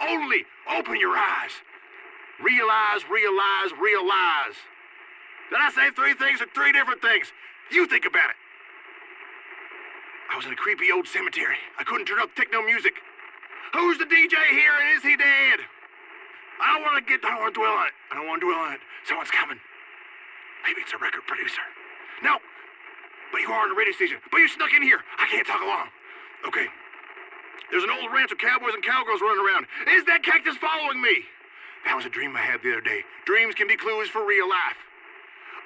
Only 0.00 0.44
open 0.76 0.98
your 0.98 1.16
eyes. 1.16 1.52
Realize, 2.42 3.06
realize, 3.06 3.70
realize. 3.78 4.58
Did 5.50 5.62
I 5.62 5.70
say 5.70 5.90
three 5.94 6.14
things 6.14 6.42
or 6.42 6.46
three 6.54 6.72
different 6.72 7.00
things? 7.00 7.30
You 7.70 7.86
think 7.86 8.04
about 8.04 8.30
it. 8.30 8.38
I 10.32 10.36
was 10.36 10.46
in 10.46 10.52
a 10.52 10.56
creepy 10.56 10.90
old 10.90 11.06
cemetery. 11.06 11.60
I 11.78 11.84
couldn't 11.84 12.06
turn 12.06 12.18
up 12.18 12.34
techno 12.34 12.62
music. 12.62 12.98
Who's 13.74 13.98
the 13.98 14.08
DJ 14.08 14.34
here 14.50 14.74
and 14.74 14.96
is 14.96 15.02
he 15.04 15.14
dead? 15.16 15.60
I 16.58 16.74
don't 16.74 16.82
want 16.82 16.98
to 16.98 17.04
get, 17.04 17.22
I 17.24 17.30
don't 17.30 17.40
want 17.46 17.54
to 17.54 17.60
dwell 17.60 17.76
on 17.78 17.86
it. 17.86 17.96
I 18.10 18.18
don't 18.18 18.26
want 18.26 18.40
to 18.40 18.46
dwell 18.48 18.58
on 18.58 18.72
it. 18.74 18.82
Someone's 19.06 19.30
coming. 19.30 19.60
Maybe 20.66 20.80
it's 20.82 20.94
a 20.94 21.00
record 21.00 21.22
producer. 21.26 21.62
No, 22.22 22.38
but 23.30 23.40
you 23.40 23.50
are 23.50 23.62
on 23.66 23.70
the 23.70 23.78
radio 23.78 23.92
station. 23.92 24.18
But 24.30 24.38
you 24.38 24.48
snuck 24.48 24.72
in 24.72 24.82
here. 24.82 25.00
I 25.18 25.26
can't 25.26 25.46
talk 25.46 25.62
along. 25.62 25.90
Okay. 26.46 26.66
There's 27.70 27.84
an 27.84 27.90
old 27.90 28.12
ranch 28.12 28.30
of 28.30 28.38
cowboys 28.38 28.74
and 28.74 28.84
cowgirls 28.84 29.20
running 29.20 29.42
around. 29.42 29.66
Is 29.88 30.04
that 30.06 30.22
cactus 30.22 30.56
following 30.60 31.00
me? 31.00 31.24
That 31.84 31.96
was 31.96 32.06
a 32.06 32.10
dream 32.10 32.36
I 32.36 32.40
had 32.40 32.62
the 32.62 32.72
other 32.72 32.80
day. 32.80 33.02
Dreams 33.24 33.54
can 33.54 33.66
be 33.68 33.76
clues 33.76 34.08
for 34.08 34.26
real 34.26 34.48
life. 34.48 34.78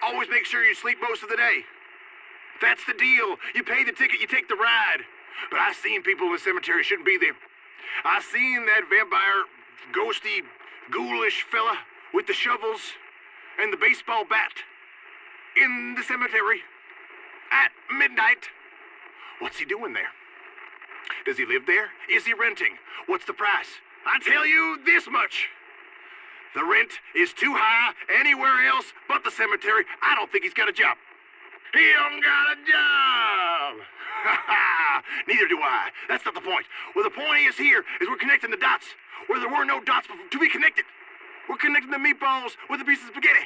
Always 0.03 0.29
make 0.29 0.45
sure 0.45 0.65
you 0.65 0.75
sleep 0.75 0.99
most 1.01 1.23
of 1.23 1.29
the 1.29 1.37
day. 1.37 1.65
That's 2.61 2.85
the 2.87 2.95
deal. 2.95 3.37
You 3.55 3.63
pay 3.63 3.85
the 3.85 3.93
ticket, 3.93 4.21
you 4.21 4.27
take 4.27 4.49
the 4.49 4.57
ride. 4.57 5.05
But 5.51 5.61
I 5.61 5.73
seen 5.73 6.03
people 6.03 6.27
in 6.27 6.33
the 6.33 6.39
cemetery 6.39 6.83
shouldn't 6.83 7.07
be 7.07 7.19
there. 7.19 7.37
I 8.05 8.21
seen 8.21 8.67
that 8.67 8.89
vampire, 8.89 9.45
ghosty, 9.93 10.43
ghoulish 10.91 11.45
fella 11.51 11.79
with 12.15 12.27
the 12.27 12.33
shovels 12.33 12.81
and 13.61 13.73
the 13.73 13.77
baseball 13.77 14.25
bat 14.29 14.53
in 15.57 15.95
the 15.97 16.03
cemetery 16.03 16.61
at 17.51 17.71
midnight. 17.97 18.49
What's 19.39 19.59
he 19.59 19.65
doing 19.65 19.93
there? 19.93 20.13
Does 21.25 21.39
he 21.39 21.47
live 21.47 21.67
there? 21.67 21.89
Is 22.11 22.27
he 22.27 22.35
renting? 22.35 22.77
What's 23.07 23.27
the 23.27 23.33
price? 23.33 23.69
I 24.07 24.19
tell 24.21 24.47
you 24.47 24.79
this 24.85 25.07
much. 25.11 25.49
The 26.57 26.65
rent 26.65 26.89
is 27.13 27.37
too 27.37 27.53
high 27.53 27.93
anywhere 28.17 28.65
else 28.65 28.97
but 29.13 29.21
the 29.23 29.31
cemetery. 29.31 29.85
I 30.01 30.17
don't 30.17 30.33
think 30.33 30.43
he's 30.43 30.57
got 30.57 30.73
a 30.73 30.73
job. 30.73 30.97
He 31.77 31.85
don't 31.93 32.25
got 32.25 32.47
a 32.49 32.59
job. 32.65 33.73
Neither 35.29 35.49
do 35.53 35.61
I. 35.61 35.93
That's 36.09 36.25
not 36.25 36.33
the 36.33 36.41
point. 36.41 36.65
Well, 36.97 37.05
the 37.05 37.13
point 37.13 37.45
is 37.45 37.61
here 37.61 37.85
is 38.01 38.09
we're 38.09 38.17
connecting 38.17 38.51
the 38.51 38.57
dots 38.57 38.89
where 39.29 39.39
there 39.39 39.53
were 39.53 39.69
no 39.69 39.85
dots 39.85 40.09
to 40.09 40.39
be 40.41 40.49
connected. 40.49 40.89
We're 41.45 41.61
connecting 41.61 41.93
the 41.93 42.01
meatballs 42.01 42.57
with 42.73 42.81
a 42.81 42.85
piece 42.89 43.05
of 43.05 43.13
spaghetti. 43.13 43.45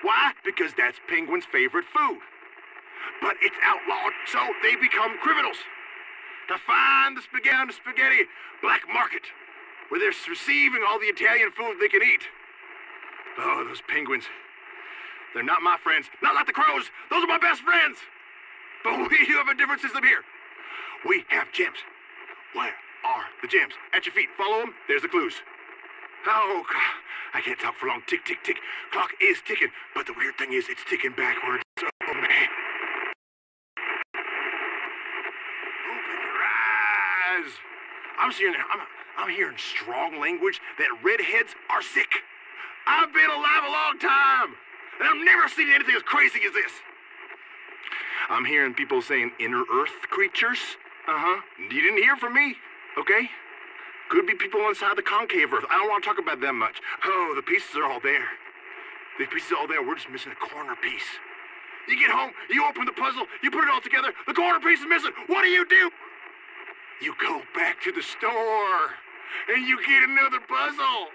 Why? 0.00 0.32
Because 0.42 0.72
that's 0.72 0.96
Penguin's 1.04 1.44
favorite 1.52 1.84
food. 1.92 2.24
But 3.20 3.36
it's 3.44 3.56
outlawed, 3.60 4.16
so 4.24 4.40
they 4.64 4.74
become 4.76 5.20
criminals. 5.20 5.60
To 6.48 6.56
find 6.66 7.14
the 7.14 7.20
spaghetti, 7.20 7.68
the 7.68 7.76
spaghetti 7.76 8.24
black 8.64 8.88
market, 8.88 9.28
where 9.90 10.00
they're 10.00 10.14
receiving 10.30 10.80
all 10.86 10.98
the 10.98 11.10
Italian 11.10 11.50
food 11.50 11.76
they 11.80 11.88
can 11.88 12.02
eat. 12.02 12.22
Oh, 13.38 13.64
those 13.66 13.82
penguins. 13.86 14.24
They're 15.34 15.42
not 15.42 15.62
my 15.62 15.76
friends. 15.82 16.06
Not 16.22 16.34
like 16.34 16.46
the 16.46 16.52
crows. 16.52 16.90
Those 17.10 17.22
are 17.22 17.26
my 17.26 17.38
best 17.38 17.62
friends. 17.62 17.98
But 18.82 18.98
we 19.10 19.26
do 19.26 19.34
have 19.34 19.48
a 19.48 19.54
different 19.54 19.82
system 19.82 20.02
here. 20.02 20.22
We 21.06 21.24
have 21.28 21.52
gems. 21.52 21.78
Where 22.54 22.74
are 23.04 23.24
the 23.42 23.48
gems? 23.48 23.74
At 23.92 24.06
your 24.06 24.14
feet. 24.14 24.28
Follow 24.36 24.60
them. 24.60 24.74
There's 24.88 25.02
the 25.02 25.08
clues. 25.08 25.34
Oh, 26.26 26.62
God. 26.70 26.94
I 27.32 27.40
can't 27.40 27.58
talk 27.58 27.76
for 27.76 27.86
long. 27.86 28.02
Tick, 28.06 28.24
tick, 28.24 28.38
tick. 28.44 28.56
Clock 28.92 29.10
is 29.22 29.38
ticking. 29.46 29.70
But 29.94 30.06
the 30.06 30.14
weird 30.16 30.36
thing 30.36 30.52
is, 30.52 30.66
it's 30.68 30.82
ticking 30.88 31.12
backwards. 31.12 31.62
Oh, 31.82 32.14
man. 32.14 32.48
Open 35.88 36.16
your 36.20 36.38
eyes. 36.42 37.52
I'm 38.18 38.32
hearing, 38.32 38.54
I'm, 38.54 38.80
I'm 39.18 39.30
hearing 39.30 39.56
strong 39.58 40.20
language 40.20 40.60
that 40.78 40.88
redheads 41.02 41.54
are 41.68 41.82
sick. 41.82 42.10
I've 42.86 43.12
been 43.12 43.30
alive 43.30 43.64
a 43.66 43.70
long 43.70 43.98
time, 43.98 44.54
and 45.00 45.08
I've 45.08 45.24
never 45.24 45.48
seen 45.48 45.70
anything 45.70 45.94
as 45.94 46.02
crazy 46.02 46.40
as 46.46 46.52
this. 46.52 46.72
I'm 48.28 48.44
hearing 48.44 48.74
people 48.74 49.02
saying 49.02 49.32
inner 49.38 49.64
earth 49.72 50.08
creatures. 50.10 50.58
Uh-huh. 51.06 51.40
You 51.58 51.82
didn't 51.82 52.02
hear 52.02 52.16
from 52.16 52.34
me, 52.34 52.54
okay? 52.98 53.28
Could 54.10 54.26
be 54.26 54.34
people 54.34 54.60
inside 54.68 54.96
the 54.96 55.02
concave 55.02 55.52
earth. 55.52 55.64
I 55.70 55.78
don't 55.78 55.88
want 55.88 56.04
to 56.04 56.08
talk 56.10 56.18
about 56.18 56.40
them 56.40 56.58
much. 56.58 56.80
Oh, 57.04 57.32
the 57.34 57.42
pieces 57.42 57.76
are 57.76 57.84
all 57.84 58.00
there. 58.00 58.26
The 59.18 59.26
pieces 59.26 59.52
are 59.52 59.58
all 59.58 59.68
there. 59.68 59.82
We're 59.82 59.94
just 59.94 60.10
missing 60.10 60.32
a 60.32 60.38
corner 60.38 60.74
piece. 60.82 61.06
You 61.88 61.98
get 61.98 62.10
home, 62.10 62.30
you 62.48 62.64
open 62.66 62.86
the 62.86 62.92
puzzle, 62.92 63.26
you 63.42 63.50
put 63.50 63.64
it 63.64 63.70
all 63.70 63.80
together, 63.80 64.12
the 64.26 64.34
corner 64.34 64.60
piece 64.60 64.80
is 64.80 64.86
missing. 64.86 65.10
What 65.26 65.42
do 65.42 65.48
you 65.48 65.66
do? 65.66 65.90
You 67.00 67.14
go 67.16 67.40
back 67.54 67.80
to 67.82 67.92
the 67.92 68.02
store 68.02 68.80
and 69.48 69.66
you 69.66 69.80
get 69.86 70.04
another 70.04 70.40
puzzle. 70.44 71.08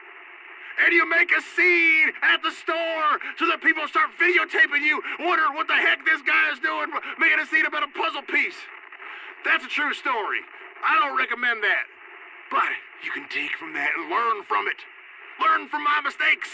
And 0.84 0.92
you 0.92 1.08
make 1.08 1.32
a 1.32 1.39
scene 1.56 2.12
at 2.20 2.44
the 2.44 2.51
store 2.51 3.12
so 3.39 3.48
that 3.48 3.63
people 3.63 3.88
start 3.88 4.12
videotaping 4.20 4.84
you, 4.84 5.00
wondering 5.24 5.56
what 5.56 5.72
the 5.72 5.77
heck 5.77 6.04
this 6.04 6.20
guy 6.27 6.51
is 6.51 6.60
doing, 6.60 6.92
making 7.15 7.39
a 7.39 7.48
scene 7.48 7.63
about 7.63 7.88
a 7.88 7.92
puzzle 7.96 8.27
piece. 8.27 8.60
That's 9.48 9.63
a 9.63 9.72
true 9.72 9.94
story. 9.94 10.44
I 10.84 11.00
don't 11.00 11.15
recommend 11.15 11.63
that. 11.63 11.86
But 12.51 12.75
you 13.06 13.12
can 13.15 13.24
take 13.32 13.56
from 13.56 13.72
that 13.72 13.88
and 13.96 14.12
learn 14.12 14.44
from 14.44 14.68
it. 14.68 14.84
Learn 15.39 15.70
from 15.70 15.86
my 15.86 16.01
mistakes. 16.04 16.50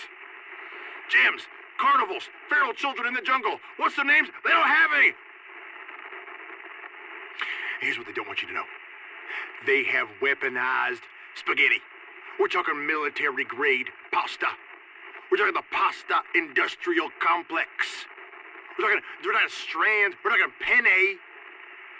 Gems, 1.10 1.50
carnivals, 1.80 2.30
feral 2.46 2.78
children 2.78 3.08
in 3.08 3.14
the 3.18 3.26
jungle. 3.26 3.58
What's 3.82 3.96
their 3.96 4.06
names? 4.06 4.30
They 4.46 4.54
don't 4.54 4.70
have 4.70 4.92
any. 5.02 5.18
Here's 7.82 7.98
what 7.98 8.06
they 8.06 8.14
don't 8.14 8.28
want 8.28 8.44
you 8.44 8.48
to 8.50 8.54
know. 8.54 8.70
They 9.66 9.84
have 9.86 10.08
weaponized 10.22 11.02
spaghetti. 11.36 11.82
We're 12.40 12.48
talking 12.48 12.86
military 12.88 13.46
grade 13.46 13.88
pasta. 14.12 14.48
We're 15.30 15.38
talking 15.38 15.54
the 15.54 15.68
pasta 15.72 16.22
industrial 16.36 17.10
complex. 17.20 18.06
We're 18.78 18.88
talking, 18.88 19.02
we're 19.24 19.34
talking 19.34 19.50
strand, 19.50 20.16
we're 20.24 20.32
talking 20.32 20.54
penne 20.60 21.20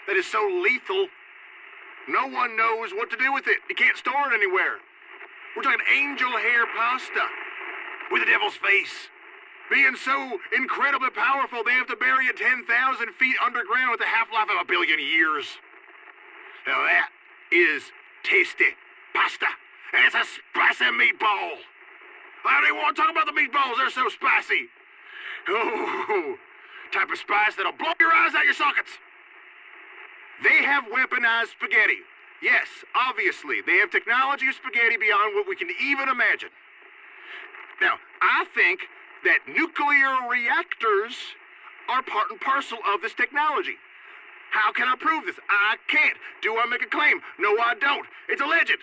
that 0.06 0.16
is 0.16 0.26
so 0.26 0.42
lethal, 0.62 1.06
no 2.08 2.26
one 2.26 2.56
knows 2.56 2.90
what 2.92 3.10
to 3.10 3.16
do 3.16 3.32
with 3.32 3.46
it. 3.46 3.58
You 3.68 3.76
can't 3.76 3.96
store 3.96 4.32
it 4.32 4.34
anywhere. 4.34 4.82
We're 5.54 5.62
talking 5.62 5.84
angel 5.94 6.30
hair 6.30 6.66
pasta 6.74 7.24
with 8.10 8.22
the 8.22 8.26
devil's 8.26 8.56
face. 8.56 9.08
Being 9.70 9.94
so 9.96 10.38
incredibly 10.56 11.10
powerful, 11.10 11.62
they 11.64 11.72
have 11.72 11.86
to 11.86 11.96
bury 11.96 12.26
it 12.26 12.36
10,000 12.36 12.66
feet 13.14 13.36
underground 13.44 13.92
with 13.92 14.00
a 14.00 14.10
half-life 14.10 14.48
of 14.50 14.60
a 14.60 14.64
billion 14.66 14.98
years. 14.98 15.46
Now 16.66 16.82
that 16.82 17.08
is 17.52 17.84
tasty 18.24 18.72
pasta. 19.14 19.46
It's 19.92 20.14
a 20.16 20.24
spicy 20.24 20.88
meatball. 20.96 21.60
I 22.44 22.58
don't 22.58 22.72
even 22.72 22.80
want 22.80 22.96
to 22.96 23.02
talk 23.02 23.12
about 23.12 23.26
the 23.26 23.36
meatballs. 23.36 23.76
They're 23.76 23.92
so 23.92 24.08
spicy. 24.08 24.72
Oh, 25.48 26.36
type 26.92 27.10
of 27.10 27.18
spice 27.18 27.54
that'll 27.56 27.76
blow 27.76 27.92
your 28.00 28.10
eyes 28.10 28.34
out 28.34 28.44
your 28.44 28.54
sockets. 28.54 28.90
They 30.42 30.64
have 30.64 30.84
weaponized 30.90 31.54
spaghetti. 31.54 32.02
Yes, 32.42 32.66
obviously. 32.96 33.60
They 33.62 33.78
have 33.78 33.90
technology 33.90 34.48
of 34.48 34.54
spaghetti 34.54 34.96
beyond 34.96 35.36
what 35.36 35.46
we 35.46 35.54
can 35.54 35.68
even 35.80 36.08
imagine. 36.08 36.50
Now, 37.80 37.94
I 38.20 38.46
think 38.54 38.80
that 39.24 39.38
nuclear 39.46 40.28
reactors 40.28 41.14
are 41.88 42.02
part 42.02 42.30
and 42.30 42.40
parcel 42.40 42.78
of 42.92 43.02
this 43.02 43.14
technology. 43.14 43.76
How 44.52 44.70
can 44.72 44.86
I 44.86 44.96
prove 44.96 45.26
this? 45.26 45.36
I 45.50 45.76
can't. 45.88 46.16
Do 46.40 46.56
I 46.56 46.66
make 46.66 46.82
a 46.82 46.86
claim? 46.86 47.20
No, 47.38 47.50
I 47.58 47.74
don't. 47.80 48.06
It's 48.28 48.40
a 48.40 48.46
legend. 48.46 48.78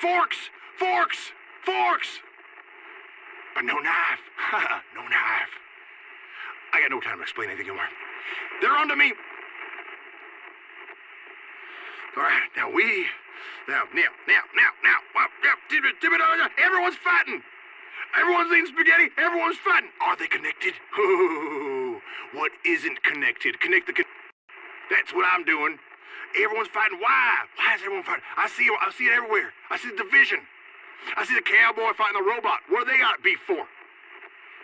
Forks! 0.00 0.36
Forks! 0.78 1.32
Forks! 1.64 2.20
but 3.56 3.64
no 3.64 3.80
knife. 3.80 4.20
no 4.94 5.02
knife. 5.08 5.54
I 6.74 6.82
got 6.82 6.90
no 6.90 7.00
time 7.00 7.16
to 7.16 7.22
explain 7.22 7.48
anything 7.48 7.72
anymore. 7.72 7.88
They're 8.60 8.76
onto 8.76 8.94
me. 8.94 9.14
All 12.16 12.22
right, 12.22 12.48
now 12.56 12.70
we, 12.70 13.06
now, 13.68 13.84
now, 13.94 14.12
now, 14.28 14.42
now, 14.54 14.70
now, 14.84 14.98
uh, 16.44 16.48
everyone's 16.62 16.96
fighting. 16.96 17.42
Everyone's 18.18 18.52
eating 18.52 18.66
spaghetti. 18.66 19.08
Everyone's 19.18 19.56
fighting. 19.56 19.90
Are 20.00 20.16
they 20.16 20.26
connected? 20.26 20.74
Oh, 20.96 22.00
what 22.32 22.52
isn't 22.64 23.02
connected? 23.02 23.60
Connect 23.60 23.86
the. 23.86 23.92
Con- 23.92 24.15
That's 24.90 25.12
what 25.12 25.26
I'm 25.26 25.44
doing. 25.44 25.78
Everyone's 26.36 26.68
fighting. 26.68 26.98
Why? 27.00 27.46
Why 27.56 27.74
is 27.74 27.82
everyone 27.82 28.04
fighting? 28.04 28.26
I 28.36 28.48
see. 28.48 28.68
I 28.68 28.90
see 28.92 29.06
it 29.06 29.14
everywhere. 29.14 29.52
I 29.70 29.78
see 29.78 29.90
the 29.90 30.02
division. 30.04 30.40
I 31.16 31.24
see 31.24 31.34
the 31.34 31.46
cowboy 31.46 31.94
fighting 31.94 32.18
the 32.18 32.26
robot. 32.26 32.66
What 32.68 32.86
they 32.86 32.98
got 32.98 33.22
beef 33.22 33.38
for? 33.46 33.62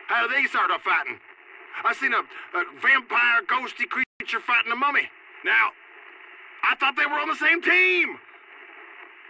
How 0.09 0.27
do 0.27 0.35
they 0.35 0.45
start 0.49 0.71
up 0.71 0.83
fighting? 0.83 1.19
I 1.85 1.95
seen 1.95 2.13
a, 2.13 2.21
a 2.21 2.63
vampire, 2.83 3.43
ghosty 3.47 3.89
creature 3.89 4.41
fighting 4.41 4.73
a 4.73 4.77
mummy. 4.77 5.09
Now, 5.45 5.71
I 6.63 6.77
thought 6.77 6.95
they 6.97 7.07
were 7.07 7.19
on 7.19 7.29
the 7.29 7.39
same 7.39 7.63
team. 7.63 8.19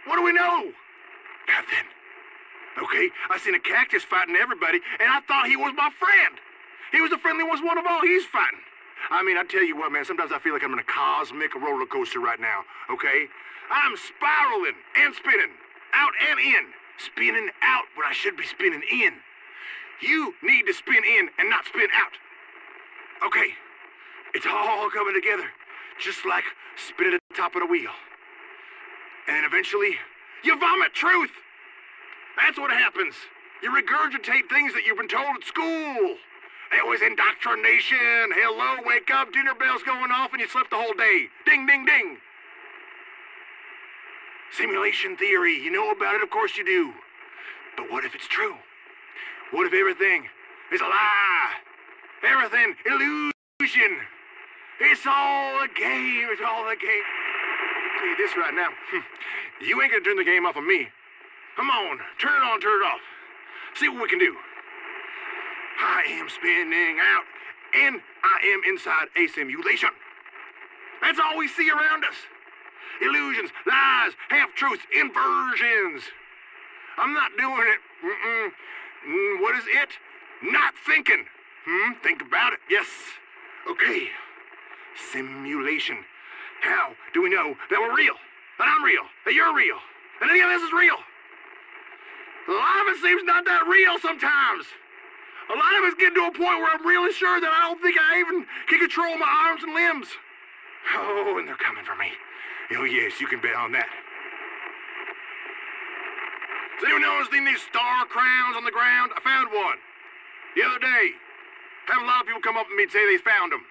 What 0.05 0.17
do 0.17 0.23
we 0.23 0.33
know? 0.33 0.73
Nothing. 1.47 1.87
Okay, 2.81 3.09
I 3.29 3.37
seen 3.37 3.55
a 3.55 3.59
cactus 3.59 4.03
fighting 4.03 4.35
everybody, 4.35 4.81
and 4.99 5.09
I 5.09 5.21
thought 5.21 5.47
he 5.47 5.55
was 5.55 5.73
my 5.77 5.89
friend. 5.99 6.35
He 6.91 7.01
was 7.01 7.11
the 7.11 7.17
friendliest 7.17 7.63
one 7.63 7.77
of 7.77 7.85
all. 7.87 8.01
He's 8.01 8.25
fighting. 8.25 8.59
I 9.11 9.23
mean, 9.23 9.37
I 9.37 9.43
tell 9.43 9.63
you 9.63 9.75
what, 9.75 9.91
man, 9.91 10.05
sometimes 10.05 10.31
I 10.31 10.39
feel 10.39 10.53
like 10.53 10.63
I'm 10.63 10.73
in 10.73 10.79
a 10.79 10.87
cosmic 10.87 11.53
roller 11.55 11.85
coaster 11.85 12.19
right 12.19 12.39
now, 12.39 12.63
okay? 12.91 13.27
I'm 13.71 13.95
spiraling 13.97 14.77
and 15.03 15.13
spinning, 15.15 15.51
out 15.93 16.13
and 16.29 16.39
in, 16.39 16.63
spinning 16.97 17.49
out 17.61 17.85
when 17.95 18.07
I 18.07 18.13
should 18.13 18.37
be 18.37 18.45
spinning 18.45 18.83
in. 18.91 19.13
You 20.01 20.33
need 20.43 20.65
to 20.67 20.73
spin 20.73 21.03
in 21.03 21.29
and 21.39 21.49
not 21.49 21.65
spin 21.65 21.87
out. 21.95 22.15
Okay, 23.25 23.55
it's 24.33 24.45
all 24.45 24.89
coming 24.89 25.13
together, 25.13 25.47
just 25.99 26.25
like 26.25 26.43
spinning 26.75 27.13
at 27.13 27.21
the 27.29 27.35
top 27.35 27.55
of 27.55 27.61
the 27.61 27.67
wheel. 27.67 27.91
And 29.27 29.45
eventually, 29.45 29.95
you 30.43 30.59
vomit 30.59 30.93
truth. 30.93 31.31
That's 32.35 32.57
what 32.57 32.71
happens. 32.71 33.15
You 33.61 33.71
regurgitate 33.71 34.49
things 34.49 34.73
that 34.73 34.83
you've 34.85 34.97
been 34.97 35.07
told 35.07 35.37
at 35.37 35.43
school. 35.47 36.17
It 36.73 36.85
was 36.87 37.01
indoctrination. 37.01 38.33
Hello, 38.33 38.81
wake 38.85 39.11
up, 39.13 39.31
dinner 39.31 39.53
bell's 39.53 39.83
going 39.83 40.09
off, 40.09 40.33
and 40.33 40.41
you 40.41 40.47
slept 40.47 40.71
the 40.71 40.75
whole 40.75 40.93
day. 40.93 41.27
Ding, 41.45 41.67
ding, 41.67 41.85
ding. 41.85 42.17
Simulation 44.57 45.15
theory. 45.15 45.53
You 45.53 45.71
know 45.71 45.91
about 45.91 46.15
it, 46.15 46.23
of 46.23 46.31
course 46.31 46.57
you 46.57 46.65
do. 46.65 46.93
But 47.77 47.91
what 47.91 48.05
if 48.05 48.15
it's 48.15 48.27
true? 48.27 48.55
What 49.51 49.67
if 49.67 49.73
everything 49.73 50.25
is 50.73 50.81
a 50.81 50.85
lie? 50.85 51.53
Everything 52.25 52.73
illusion. 52.85 53.93
It's 54.81 55.05
all 55.05 55.61
a 55.61 55.67
game. 55.67 56.27
It's 56.33 56.41
all 56.41 56.67
a 56.67 56.75
game. 56.75 57.07
You 58.03 58.17
this 58.17 58.35
right 58.35 58.53
now. 58.53 58.69
Hmm, 58.89 59.05
you 59.63 59.81
ain't 59.81 59.91
gonna 59.91 60.03
turn 60.03 60.17
the 60.17 60.23
game 60.23 60.45
off 60.45 60.55
of 60.55 60.63
me. 60.63 60.87
Come 61.55 61.69
on, 61.69 61.99
turn 62.19 62.33
it 62.33 62.45
on, 62.45 62.59
turn 62.59 62.81
it 62.81 62.85
off. 62.85 62.99
See 63.75 63.89
what 63.89 64.01
we 64.01 64.09
can 64.09 64.19
do. 64.19 64.35
I 66.03 66.11
am 66.11 66.27
spinning 66.29 66.99
out, 66.99 67.23
and 67.73 68.01
I 68.23 68.47
am 68.47 68.61
inside 68.67 69.07
a 69.15 69.27
simulation. 69.27 69.89
That's 71.01 71.19
all 71.19 71.37
we 71.37 71.47
see 71.47 71.69
around 71.69 72.03
us. 72.03 72.15
Illusions, 73.01 73.51
lies, 73.65 74.11
half-truths, 74.29 74.83
inversions. 74.95 76.03
I'm 76.97 77.13
not 77.13 77.31
doing 77.37 77.67
it. 77.67 77.79
Mm-mm. 78.03 78.49
Mm, 79.07 79.41
what 79.41 79.55
is 79.55 79.63
it? 79.67 79.89
Not 80.43 80.73
thinking. 80.85 81.25
Hmm? 81.65 81.93
Think 82.03 82.21
about 82.21 82.53
it. 82.53 82.59
Yes. 82.69 82.87
Okay. 83.69 84.07
Simulation. 85.11 85.97
How 86.61 86.91
do 87.13 87.23
we 87.23 87.29
know 87.29 87.55
that 87.69 87.79
we're 87.79 87.95
real? 87.95 88.15
That 88.59 88.67
I'm 88.67 88.83
real? 88.83 89.03
That 89.25 89.33
you're 89.33 89.55
real? 89.55 89.77
That 90.19 90.29
any 90.29 90.41
of 90.41 90.49
this 90.49 90.61
is 90.63 90.71
real? 90.73 90.99
Of 92.47 92.87
it 92.87 93.01
seems 93.01 93.23
not 93.23 93.45
that 93.45 93.65
real 93.67 93.97
sometimes. 93.99 94.65
A 95.51 95.55
lot 95.55 95.73
of 95.79 95.83
us 95.91 95.93
get 95.99 96.15
to 96.15 96.23
a 96.27 96.31
point 96.31 96.59
where 96.63 96.71
I'm 96.71 96.85
really 96.85 97.11
sure 97.11 97.39
that 97.41 97.51
I 97.51 97.67
don't 97.67 97.81
think 97.81 97.97
I 97.99 98.19
even 98.19 98.45
can 98.67 98.79
control 98.79 99.17
my 99.17 99.27
arms 99.49 99.63
and 99.63 99.73
limbs. 99.75 100.07
Oh, 100.95 101.35
and 101.39 101.47
they're 101.47 101.59
coming 101.59 101.83
for 101.83 101.95
me. 101.95 102.11
Oh, 102.79 102.87
yes, 102.87 103.19
you 103.19 103.27
can 103.27 103.41
bet 103.41 103.55
on 103.55 103.71
that. 103.75 103.87
Has 106.79 106.83
anyone 106.83 107.03
noticed 107.03 107.31
these 107.31 107.61
star 107.63 108.03
crowns 108.07 108.55
on 108.55 108.63
the 108.63 108.73
ground? 108.73 109.11
I 109.15 109.19
found 109.21 109.51
one 109.51 109.79
the 110.55 110.63
other 110.63 110.79
day. 110.79 111.15
Had 111.87 111.99
a 111.99 112.07
lot 112.07 112.23
of 112.23 112.27
people 112.27 112.41
come 112.41 112.55
up 112.55 112.67
to 112.67 112.75
me 112.75 112.87
and 112.87 112.91
say 112.91 113.03
they 113.03 113.19
found 113.19 113.51
them. 113.51 113.63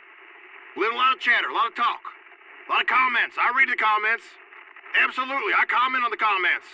A 0.76 0.80
little, 0.80 0.96
lot 0.96 1.12
of 1.12 1.20
chatter, 1.20 1.48
a 1.48 1.54
lot 1.56 1.68
of 1.68 1.76
talk, 1.76 2.00
a 2.68 2.68
lot 2.72 2.80
of 2.80 2.88
comments. 2.88 3.36
I 3.36 3.52
read 3.56 3.68
the 3.68 3.76
comments. 3.76 4.24
Absolutely, 4.96 5.52
I 5.56 5.64
comment 5.68 6.04
on 6.04 6.12
the 6.12 6.20
comments. 6.20 6.68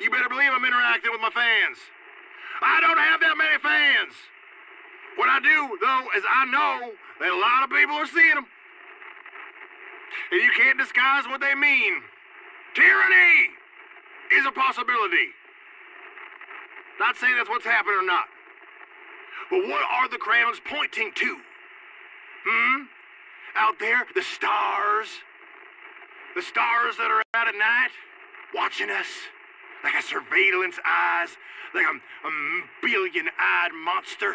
You 0.00 0.08
better 0.12 0.28
believe 0.28 0.52
I'm 0.52 0.64
interacting 0.64 1.12
with 1.12 1.20
my 1.20 1.32
fans. 1.32 1.80
I 2.62 2.80
don't 2.80 2.98
have 2.98 3.20
that 3.20 3.36
many 3.36 3.58
fans. 3.58 4.14
What 5.16 5.28
I 5.28 5.40
do, 5.40 5.78
though, 5.80 6.04
is 6.16 6.24
I 6.28 6.44
know 6.46 6.92
that 7.20 7.32
a 7.32 7.38
lot 7.40 7.64
of 7.64 7.70
people 7.70 7.96
are 7.96 8.06
seeing 8.06 8.36
them. 8.36 8.46
And 10.30 10.40
you 10.40 10.52
can't 10.56 10.78
disguise 10.78 11.24
what 11.26 11.40
they 11.40 11.54
mean. 11.54 12.02
Tyranny 12.74 13.56
is 14.32 14.44
a 14.46 14.52
possibility. 14.52 15.32
Not 17.00 17.16
saying 17.16 17.36
that's 17.36 17.48
what's 17.48 17.64
happening 17.64 17.96
or 17.96 18.06
not. 18.06 18.28
But 19.50 19.60
what 19.68 19.84
are 19.84 20.08
the 20.08 20.18
crowns 20.18 20.60
pointing 20.64 21.12
to? 21.14 21.36
Hmm? 22.44 22.82
Out 23.56 23.78
there, 23.78 24.04
the 24.14 24.22
stars. 24.22 25.08
The 26.34 26.42
stars 26.42 26.96
that 26.98 27.08
are 27.08 27.22
out 27.32 27.48
at 27.48 27.56
night, 27.56 27.94
watching 28.54 28.90
us 28.90 29.08
like 29.82 29.94
a 29.94 30.02
surveillance 30.02 30.76
eyes, 30.84 31.30
like 31.76 31.86
a, 31.86 31.96
a 32.26 32.32
billion-eyed 32.82 33.72
monster. 33.84 34.34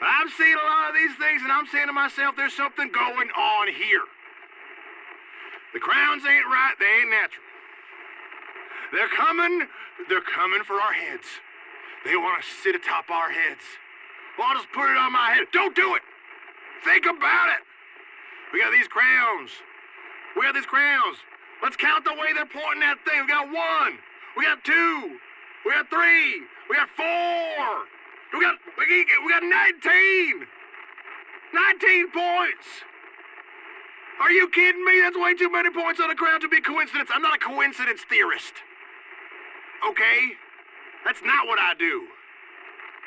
I'm 0.00 0.28
seeing 0.36 0.54
a 0.54 0.66
lot 0.66 0.90
of 0.90 0.94
these 0.94 1.16
things, 1.18 1.42
and 1.42 1.50
I'm 1.50 1.66
saying 1.66 1.88
to 1.88 1.96
myself, 1.96 2.36
there's 2.36 2.54
something 2.54 2.92
going 2.92 3.28
on 3.34 3.66
here. 3.68 4.04
The 5.74 5.80
crowns 5.80 6.22
ain't 6.24 6.46
right, 6.46 6.74
they 6.78 6.88
ain't 7.02 7.10
natural. 7.10 7.44
They're 8.92 9.12
coming, 9.12 9.66
they're 10.08 10.24
coming 10.24 10.62
for 10.62 10.78
our 10.78 10.92
heads. 10.92 11.26
They 12.04 12.14
want 12.14 12.40
to 12.40 12.46
sit 12.62 12.76
atop 12.76 13.10
our 13.10 13.30
heads. 13.30 13.64
Well, 14.38 14.46
I'll 14.48 14.56
just 14.56 14.70
put 14.72 14.86
it 14.86 14.96
on 14.96 15.12
my 15.12 15.34
head. 15.34 15.48
Don't 15.52 15.74
do 15.74 15.96
it. 15.96 16.02
Think 16.84 17.04
about 17.04 17.48
it. 17.56 17.64
We 18.52 18.60
got 18.60 18.70
these 18.70 18.86
crowns. 18.86 19.50
We 20.36 20.42
got 20.42 20.54
these 20.54 20.66
crowns. 20.66 21.18
Let's 21.62 21.76
count 21.76 22.04
the 22.04 22.12
way 22.12 22.30
they're 22.36 22.46
pointing 22.46 22.80
that 22.80 23.00
thing. 23.04 23.22
We 23.22 23.28
got 23.28 23.48
one. 23.48 23.98
We 24.36 24.44
got 24.44 24.62
two. 24.62 25.18
We 25.66 25.72
got 25.74 25.90
three. 25.90 26.46
We 26.70 26.76
got 26.78 26.88
four. 26.94 27.66
We 28.32 28.38
got 28.38 28.54
we 28.78 28.86
got, 28.86 29.18
we 29.26 29.28
got 29.34 29.42
19. 29.42 30.46
19 31.50 32.10
points. 32.14 32.66
Are 34.20 34.30
you 34.30 34.48
kidding 34.50 34.84
me? 34.84 35.00
That's 35.02 35.18
way 35.18 35.34
too 35.34 35.50
many 35.50 35.70
points 35.70 35.98
on 35.98 36.08
a 36.10 36.14
crown 36.14 36.40
to 36.40 36.48
be 36.48 36.60
coincidence. 36.60 37.10
I'm 37.12 37.20
not 37.20 37.34
a 37.34 37.42
coincidence 37.42 38.02
theorist. 38.08 38.54
Okay? 39.90 40.38
That's 41.04 41.20
not 41.24 41.46
what 41.48 41.58
I 41.58 41.74
do. 41.74 42.06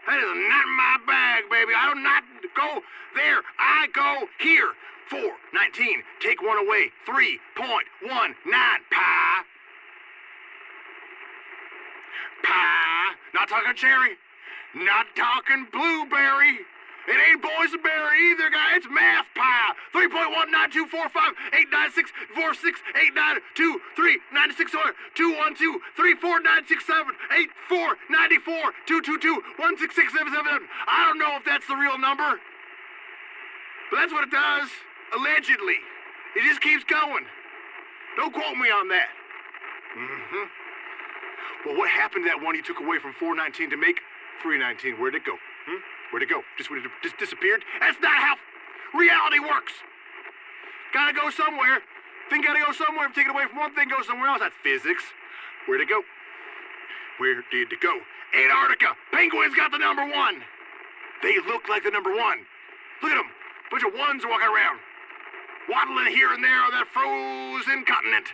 That 0.07 0.19
is 0.19 0.27
not 0.27 0.65
my 0.75 0.95
bag, 1.07 1.43
baby. 1.49 1.71
I 1.71 1.93
do 1.93 1.99
not 2.01 2.23
go 2.55 2.81
there. 3.15 3.39
I 3.57 3.87
go 3.95 4.27
here. 4.39 4.73
Four, 5.09 5.31
19. 5.53 6.03
Take 6.19 6.41
one 6.41 6.57
away. 6.57 6.91
3.19. 7.07 8.35
Pie. 8.91 9.43
Pie. 12.43 13.13
Not 13.33 13.49
talking 13.49 13.75
cherry. 13.75 14.17
Not 14.75 15.07
talking 15.15 15.67
blueberry. 15.71 16.59
It 17.09 17.17
ain't 17.17 17.41
boysenberry 17.41 18.21
either, 18.31 18.53
guy. 18.53 18.77
It's 18.77 18.85
math 18.85 19.25
pie. 19.33 19.73
3.19245 19.97 21.33
896 21.73 22.11
46 22.37 22.77
892 23.17 23.81
3 23.95 24.19
96 24.29 24.71
212 25.17 25.81
34967 25.97 27.15
84 27.73 27.97
94 28.13 28.77
222 28.85 29.41
16677. 29.57 30.69
I 30.85 31.09
don't 31.09 31.17
know 31.17 31.33
if 31.33 31.43
that's 31.49 31.65
the 31.65 31.73
real 31.73 31.97
number, 31.97 32.37
but 33.89 33.95
that's 33.97 34.13
what 34.13 34.29
it 34.29 34.31
does. 34.31 34.69
Allegedly. 35.17 35.81
It 36.37 36.45
just 36.45 36.61
keeps 36.61 36.85
going. 36.85 37.25
Don't 38.21 38.29
quote 38.29 38.53
me 38.53 38.69
on 38.69 38.85
that. 38.93 39.09
Mm-hmm. 39.97 40.68
Well, 41.65 41.75
what 41.75 41.89
happened 41.89 42.25
to 42.25 42.29
that 42.29 42.41
one 42.41 42.55
you 42.55 42.63
took 42.63 42.79
away 42.79 42.99
from 42.99 43.13
419 43.13 43.69
to 43.71 43.77
make 43.77 43.99
319? 44.41 44.99
Where'd 44.99 45.15
it 45.15 45.25
go? 45.25 45.35
Hmm? 45.67 45.81
Where'd 46.11 46.23
it 46.23 46.29
go? 46.29 46.41
Just, 46.57 46.71
it 46.71 46.83
just 47.03 47.17
disappeared? 47.17 47.63
That's 47.79 47.99
not 48.01 48.17
how 48.17 48.35
reality 48.95 49.39
works. 49.39 49.73
Gotta 50.93 51.13
go 51.13 51.29
somewhere. 51.29 51.83
Thing 52.29 52.41
gotta 52.41 52.61
go 52.61 52.71
somewhere. 52.71 53.07
If 53.07 53.15
take 53.15 53.27
it 53.27 53.33
away 53.33 53.45
from 53.49 53.57
one 53.57 53.73
thing, 53.75 53.89
go 53.89 54.01
somewhere 54.01 54.29
else. 54.29 54.39
That's 54.39 54.55
physics. 54.63 55.03
Where'd 55.67 55.81
it 55.81 55.89
go? 55.89 56.01
Where 57.19 57.43
did 57.51 57.71
it 57.71 57.81
go? 57.81 57.99
Antarctica, 58.33 58.95
penguins 59.11 59.55
got 59.55 59.71
the 59.71 59.77
number 59.77 60.05
one. 60.05 60.41
They 61.21 61.35
look 61.45 61.67
like 61.67 61.83
the 61.83 61.91
number 61.91 62.15
one. 62.15 62.45
Look 63.03 63.11
at 63.11 63.19
them. 63.19 63.29
Bunch 63.69 63.83
of 63.83 63.93
ones 63.93 64.23
walking 64.23 64.47
around. 64.47 64.79
Waddling 65.67 66.13
here 66.13 66.31
and 66.33 66.43
there 66.43 66.63
on 66.63 66.71
that 66.71 66.87
frozen 66.93 67.85
continent. 67.85 68.33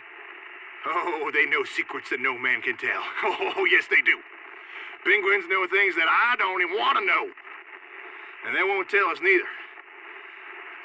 Oh, 0.86 1.30
they 1.34 1.46
know 1.46 1.64
secrets 1.64 2.10
that 2.10 2.20
no 2.20 2.38
man 2.38 2.62
can 2.62 2.76
tell. 2.76 3.02
Oh, 3.58 3.66
yes, 3.70 3.86
they 3.90 4.00
do. 4.02 4.18
Penguins 5.04 5.44
know 5.48 5.66
things 5.66 5.94
that 5.96 6.06
I 6.06 6.36
don't 6.36 6.62
even 6.62 6.78
want 6.78 6.98
to 6.98 7.04
know. 7.04 7.26
And 8.46 8.54
they 8.54 8.62
won't 8.62 8.88
tell 8.88 9.06
us 9.08 9.18
neither. 9.20 9.50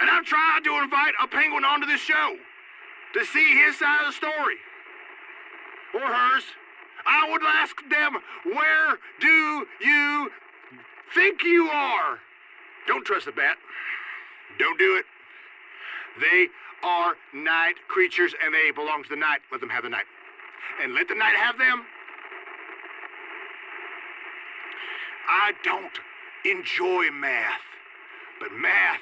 And 0.01 0.09
I've 0.09 0.25
tried 0.25 0.61
to 0.63 0.81
invite 0.81 1.13
a 1.21 1.27
penguin 1.27 1.63
onto 1.63 1.85
this 1.85 2.01
show 2.01 2.35
to 3.13 3.25
see 3.25 3.55
his 3.65 3.77
side 3.77 4.01
of 4.01 4.07
the 4.07 4.13
story. 4.13 4.57
Or 5.93 6.01
hers. 6.01 6.43
I 7.05 7.29
would 7.31 7.41
ask 7.43 7.75
them, 7.89 8.17
where 8.45 8.97
do 9.19 9.65
you 9.81 10.31
think 11.13 11.43
you 11.43 11.69
are? 11.69 12.19
Don't 12.87 13.05
trust 13.05 13.25
the 13.25 13.31
bat. 13.31 13.57
Don't 14.57 14.79
do 14.79 14.97
it. 14.97 15.05
They 16.19 16.47
are 16.83 17.15
night 17.33 17.75
creatures 17.87 18.33
and 18.43 18.53
they 18.53 18.71
belong 18.71 19.03
to 19.03 19.09
the 19.09 19.15
night. 19.15 19.39
Let 19.51 19.61
them 19.61 19.69
have 19.69 19.83
the 19.83 19.89
night. 19.89 20.05
And 20.81 20.93
let 20.93 21.07
the 21.07 21.15
night 21.15 21.35
have 21.35 21.57
them. 21.57 21.85
I 25.29 25.53
don't 25.63 25.99
enjoy 26.45 27.11
math, 27.11 27.61
but 28.39 28.51
math 28.51 28.99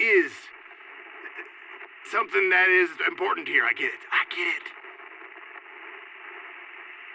is 0.00 0.32
something 2.10 2.50
that 2.50 2.68
is 2.68 2.90
important 3.06 3.46
here. 3.46 3.64
I 3.64 3.72
get 3.72 3.92
it. 3.92 4.00
I 4.10 4.24
get 4.34 4.56
it. 4.56 4.62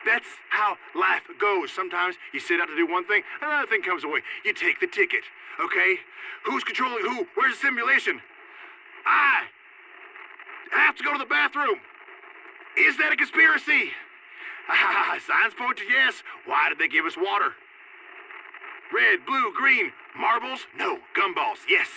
That's 0.06 0.28
how 0.50 0.78
life 0.96 1.24
goes. 1.40 1.72
Sometimes 1.72 2.16
you 2.34 2.40
set 2.40 2.60
out 2.60 2.68
to 2.68 2.76
do 2.76 2.86
one 2.86 3.06
thing, 3.06 3.24
another 3.42 3.68
thing 3.68 3.82
comes 3.82 4.04
away. 4.04 4.20
You 4.44 4.54
take 4.54 4.80
the 4.80 4.88
ticket, 4.88 5.24
okay? 5.64 5.96
Who's 6.46 6.64
controlling 6.64 7.06
who? 7.06 7.26
Where's 7.36 7.56
the 7.56 7.68
simulation? 7.68 8.22
I 9.06 9.48
have 10.72 10.96
to 10.98 11.04
go 11.04 11.14
to 11.14 11.20
the 11.20 11.26
bathroom. 11.26 11.80
Is 12.78 12.98
that 12.98 13.12
a 13.12 13.16
conspiracy? 13.16 13.92
Ah, 14.70 15.20
signs 15.28 15.54
point 15.54 15.78
to 15.78 15.84
yes. 15.84 16.24
Why 16.46 16.70
did 16.70 16.80
they 16.80 16.88
give 16.88 17.04
us 17.06 17.18
water? 17.18 17.52
Red, 18.94 19.26
blue, 19.26 19.52
green. 19.54 19.92
Marbles? 20.18 20.62
No. 20.78 21.00
Gumballs? 21.14 21.60
Yes. 21.68 21.90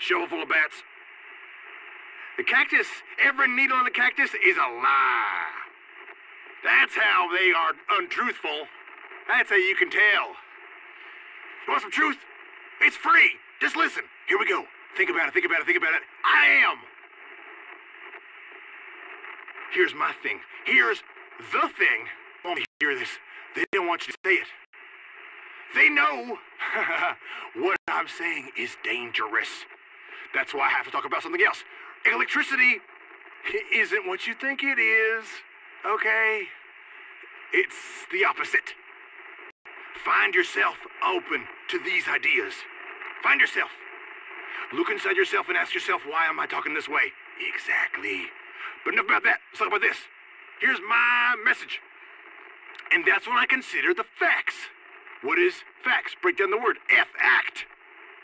Shovel 0.00 0.26
full 0.26 0.42
of 0.42 0.48
bats. 0.48 0.82
The 2.36 2.42
cactus, 2.42 2.88
every 3.22 3.48
needle 3.48 3.76
on 3.76 3.84
the 3.84 3.92
cactus 3.92 4.30
is 4.44 4.56
a 4.56 4.68
lie. 4.82 5.54
That's 6.64 6.94
how 6.96 7.28
they 7.30 7.52
are 7.52 7.72
untruthful. 7.98 8.66
That's 9.28 9.50
how 9.50 9.56
you 9.56 9.76
can 9.76 9.90
tell. 9.90 10.34
You 11.66 11.72
want 11.72 11.82
some 11.82 11.92
truth? 11.92 12.18
It's 12.80 12.96
free. 12.96 13.30
Just 13.60 13.76
listen. 13.76 14.02
Here 14.28 14.38
we 14.38 14.48
go. 14.48 14.64
Think 14.96 15.10
about 15.10 15.28
it, 15.28 15.34
think 15.34 15.44
about 15.44 15.60
it, 15.60 15.66
think 15.66 15.76
about 15.76 15.92
it. 15.92 16.02
I 16.24 16.46
am. 16.64 16.78
Here's 19.74 19.94
my 19.94 20.12
thing. 20.22 20.40
Here's 20.64 21.02
the 21.52 21.68
thing. 21.76 22.06
Won't 22.44 22.64
hear 22.80 22.98
this. 22.98 23.10
They 23.54 23.64
don't 23.72 23.86
want 23.86 24.06
you 24.06 24.14
to 24.14 24.18
say 24.24 24.34
it. 24.34 24.46
They 25.74 25.90
know 25.90 26.38
what 27.56 27.76
I'm 27.88 28.08
saying 28.08 28.50
is 28.58 28.76
dangerous. 28.82 29.48
That's 30.34 30.54
why 30.54 30.66
I 30.66 30.70
have 30.70 30.86
to 30.86 30.90
talk 30.90 31.04
about 31.04 31.22
something 31.22 31.42
else. 31.42 31.62
Electricity 32.10 32.80
isn't 33.74 34.06
what 34.06 34.26
you 34.26 34.34
think 34.34 34.62
it 34.62 34.78
is, 34.78 35.26
okay? 35.84 36.44
It's 37.52 37.76
the 38.10 38.24
opposite. 38.24 38.72
Find 40.04 40.34
yourself 40.34 40.76
open 41.06 41.44
to 41.68 41.78
these 41.84 42.08
ideas. 42.08 42.54
Find 43.22 43.40
yourself. 43.40 43.70
Look 44.72 44.90
inside 44.90 45.16
yourself 45.16 45.48
and 45.48 45.56
ask 45.56 45.74
yourself, 45.74 46.02
why 46.06 46.26
am 46.26 46.40
I 46.40 46.46
talking 46.46 46.74
this 46.74 46.88
way? 46.88 47.12
Exactly. 47.54 48.26
But 48.84 48.94
enough 48.94 49.06
about 49.06 49.22
that. 49.24 49.38
Let's 49.50 49.58
talk 49.58 49.68
about 49.68 49.80
this. 49.80 49.96
Here's 50.60 50.80
my 50.88 51.36
message. 51.44 51.80
And 52.92 53.04
that's 53.06 53.26
what 53.26 53.38
I 53.38 53.46
consider 53.46 53.94
the 53.94 54.04
facts. 54.18 54.54
What 55.22 55.38
is 55.38 55.54
facts? 55.84 56.14
Break 56.20 56.38
down 56.38 56.50
the 56.50 56.58
word. 56.58 56.78
F 56.90 57.08
act. 57.18 57.66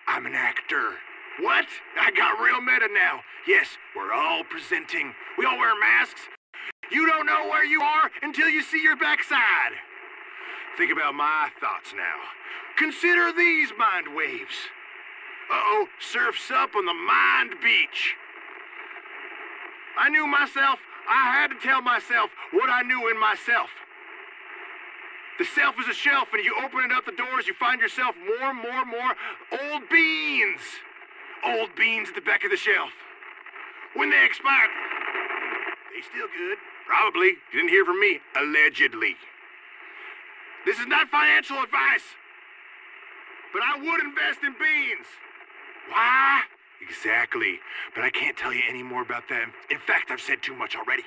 I'm 0.07 0.27
an 0.27 0.35
actor. 0.35 0.95
What? 1.41 1.67
I 2.01 2.11
got 2.11 2.41
real 2.41 2.61
meta 2.61 2.89
now. 2.93 3.21
Yes, 3.47 3.67
we're 3.97 4.13
all 4.13 4.45
presenting. 4.45 5.15
We 5.39 5.47
all 5.47 5.59
wear 5.59 5.79
masks. 5.79 6.21
You 6.91 7.07
don't 7.07 7.27
know 7.27 7.49
where 7.49 7.65
you 7.65 7.81
are 7.81 8.11
until 8.23 8.49
you 8.49 8.63
see 8.63 8.83
your 8.83 8.97
backside. 8.97 9.73
Think 10.77 10.93
about 10.93 11.15
my 11.15 11.49
thoughts 11.61 11.93
now. 11.97 12.19
Consider 12.77 13.33
these 13.33 13.73
mind 13.79 14.15
waves. 14.15 14.55
Uh-oh, 15.53 15.87
surf's 16.01 16.51
up 16.51 16.75
on 16.75 16.87
the 16.87 16.95
mind 16.95 17.61
beach. 17.63 18.17
I 19.99 20.09
knew 20.09 20.27
myself. 20.27 20.79
I 21.09 21.33
had 21.37 21.49
to 21.49 21.59
tell 21.61 21.83
myself 21.83 22.31
what 22.53 22.71
I 22.71 22.81
knew 22.83 23.11
in 23.11 23.21
myself. 23.21 23.69
The 25.39 25.45
self 25.45 25.75
is 25.81 25.89
a 25.89 25.95
shelf, 25.95 26.29
and 26.33 26.45
you 26.45 26.57
open 26.65 26.85
it 26.85 26.93
up 26.93 27.05
the 27.05 27.13
doors, 27.13 27.47
you 27.47 27.55
find 27.55 27.81
yourself 27.81 28.15
more, 28.17 28.55
more, 28.55 28.85
more 28.87 29.13
old 29.61 29.83
beans. 29.91 30.61
Old 31.45 31.75
beans 31.77 32.09
at 32.09 32.15
the 32.15 32.21
back 32.23 32.45
of 32.45 32.51
the 32.51 32.57
shelf. 32.57 32.91
When 33.95 34.09
they 34.09 34.25
expire, 34.25 34.71
they 35.93 36.01
still 36.01 36.29
good. 36.33 36.59
Probably. 36.87 37.37
You 37.53 37.61
didn't 37.61 37.71
hear 37.71 37.85
from 37.85 38.01
me. 38.01 38.21
Allegedly. 38.37 39.17
This 40.65 40.79
is 40.79 40.87
not 40.87 41.09
financial 41.09 41.61
advice. 41.61 42.07
But 43.53 43.63
I 43.63 43.77
would 43.77 44.01
invest 44.01 44.41
in 44.45 44.55
beans. 44.55 45.07
Why? 45.91 46.43
Exactly. 46.83 47.59
But 47.95 48.05
I 48.05 48.11
can't 48.11 48.37
tell 48.37 48.53
you 48.53 48.63
any 48.69 48.83
more 48.83 49.03
about 49.03 49.29
that. 49.29 49.49
In 49.71 49.79
fact, 49.79 50.11
I've 50.11 50.21
said 50.21 50.43
too 50.43 50.55
much 50.55 50.77
already. 50.77 51.05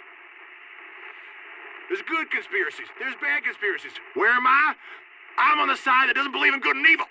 There's 1.90 2.02
good 2.02 2.32
conspiracies. 2.32 2.88
There's 2.98 3.16
bad 3.22 3.44
conspiracies. 3.44 3.94
Where 4.16 4.32
am 4.32 4.48
I? 4.48 4.74
I'm 5.38 5.60
on 5.60 5.68
the 5.68 5.78
side 5.78 6.10
that 6.10 6.16
doesn't 6.16 6.32
believe 6.32 6.54
in 6.54 6.60
good 6.60 6.76
and 6.76 6.88
evil. 6.88 7.06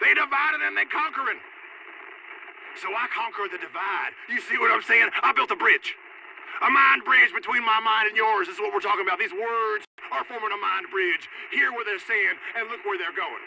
They 0.00 0.14
divide 0.14 0.54
and 0.54 0.62
then 0.62 0.74
they 0.74 0.86
conquering. 0.86 1.38
So 2.82 2.90
I 2.90 3.06
conquer 3.14 3.46
the 3.46 3.58
divide. 3.58 4.16
You 4.26 4.40
see 4.40 4.58
what 4.58 4.72
I'm 4.72 4.82
saying? 4.82 5.10
I 5.22 5.30
built 5.32 5.50
a 5.50 5.58
bridge. 5.58 5.94
A 6.62 6.70
mind 6.70 7.04
bridge 7.04 7.34
between 7.34 7.62
my 7.66 7.78
mind 7.82 8.08
and 8.10 8.16
yours. 8.16 8.46
This 8.46 8.56
is 8.56 8.62
what 8.62 8.72
we're 8.74 8.82
talking 8.82 9.06
about. 9.06 9.18
These 9.18 9.34
words 9.34 9.86
are 10.10 10.24
forming 10.24 10.50
a 10.54 10.60
mind 10.60 10.86
bridge. 10.90 11.26
Hear 11.50 11.70
what 11.74 11.86
they're 11.86 12.02
saying 12.02 12.34
and 12.58 12.70
look 12.70 12.82
where 12.86 12.98
they're 12.98 13.14
going. 13.14 13.42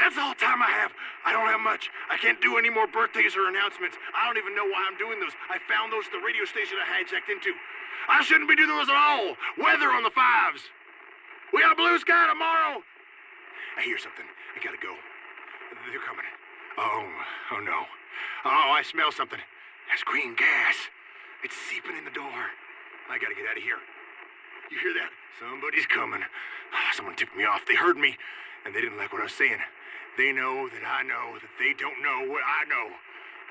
That's 0.00 0.16
all 0.16 0.32
time 0.32 0.64
I 0.64 0.72
have. 0.80 0.96
I 1.28 1.36
don't 1.36 1.44
have 1.52 1.60
much. 1.60 1.92
I 2.08 2.16
can't 2.16 2.40
do 2.40 2.56
any 2.56 2.72
more 2.72 2.88
birthdays 2.88 3.36
or 3.36 3.52
announcements. 3.52 4.00
I 4.16 4.24
don't 4.24 4.40
even 4.40 4.56
know 4.56 4.64
why 4.64 4.80
I'm 4.88 4.96
doing 4.96 5.20
those. 5.20 5.36
I 5.52 5.60
found 5.68 5.92
those 5.92 6.08
at 6.08 6.16
the 6.16 6.24
radio 6.24 6.48
station 6.48 6.80
I 6.80 6.88
hijacked 6.88 7.28
into. 7.28 7.52
I 8.08 8.24
shouldn't 8.24 8.48
be 8.48 8.56
doing 8.56 8.72
those 8.72 8.88
at 8.88 8.96
all. 8.96 9.36
Weather 9.60 9.92
on 9.92 10.00
the 10.00 10.10
fives. 10.16 10.72
We 11.52 11.60
got 11.60 11.76
blue 11.76 12.00
sky 12.00 12.32
tomorrow. 12.32 12.80
I 13.76 13.84
hear 13.84 14.00
something. 14.00 14.24
I 14.24 14.64
gotta 14.64 14.80
go. 14.80 14.96
They're 15.92 16.00
coming. 16.00 16.24
Oh, 16.80 17.04
oh 17.52 17.60
no. 17.60 17.84
Oh, 18.48 18.72
I 18.72 18.80
smell 18.80 19.12
something. 19.12 19.40
That's 19.92 20.02
green 20.02 20.32
gas. 20.32 20.76
It's 21.44 21.56
seeping 21.68 21.92
in 21.96 22.08
the 22.08 22.16
door. 22.16 22.40
I 23.12 23.20
gotta 23.20 23.36
get 23.36 23.44
out 23.52 23.60
of 23.60 23.62
here. 23.62 23.80
You 24.72 24.80
hear 24.80 24.94
that? 24.96 25.12
Somebody's 25.36 25.84
coming. 25.86 26.24
Ah, 26.72 26.90
someone 26.96 27.16
tipped 27.16 27.36
me 27.36 27.44
off. 27.44 27.68
They 27.68 27.74
heard 27.74 27.96
me, 27.96 28.16
and 28.64 28.74
they 28.74 28.80
didn't 28.80 28.96
like 28.96 29.12
what 29.12 29.20
I 29.20 29.28
was 29.28 29.36
saying. 29.36 29.60
They 30.18 30.32
know 30.32 30.68
that 30.68 30.84
I 30.84 31.02
know 31.02 31.38
that 31.38 31.54
they 31.58 31.72
don't 31.78 32.02
know 32.02 32.32
what 32.32 32.42
I 32.42 32.64
know. 32.66 32.90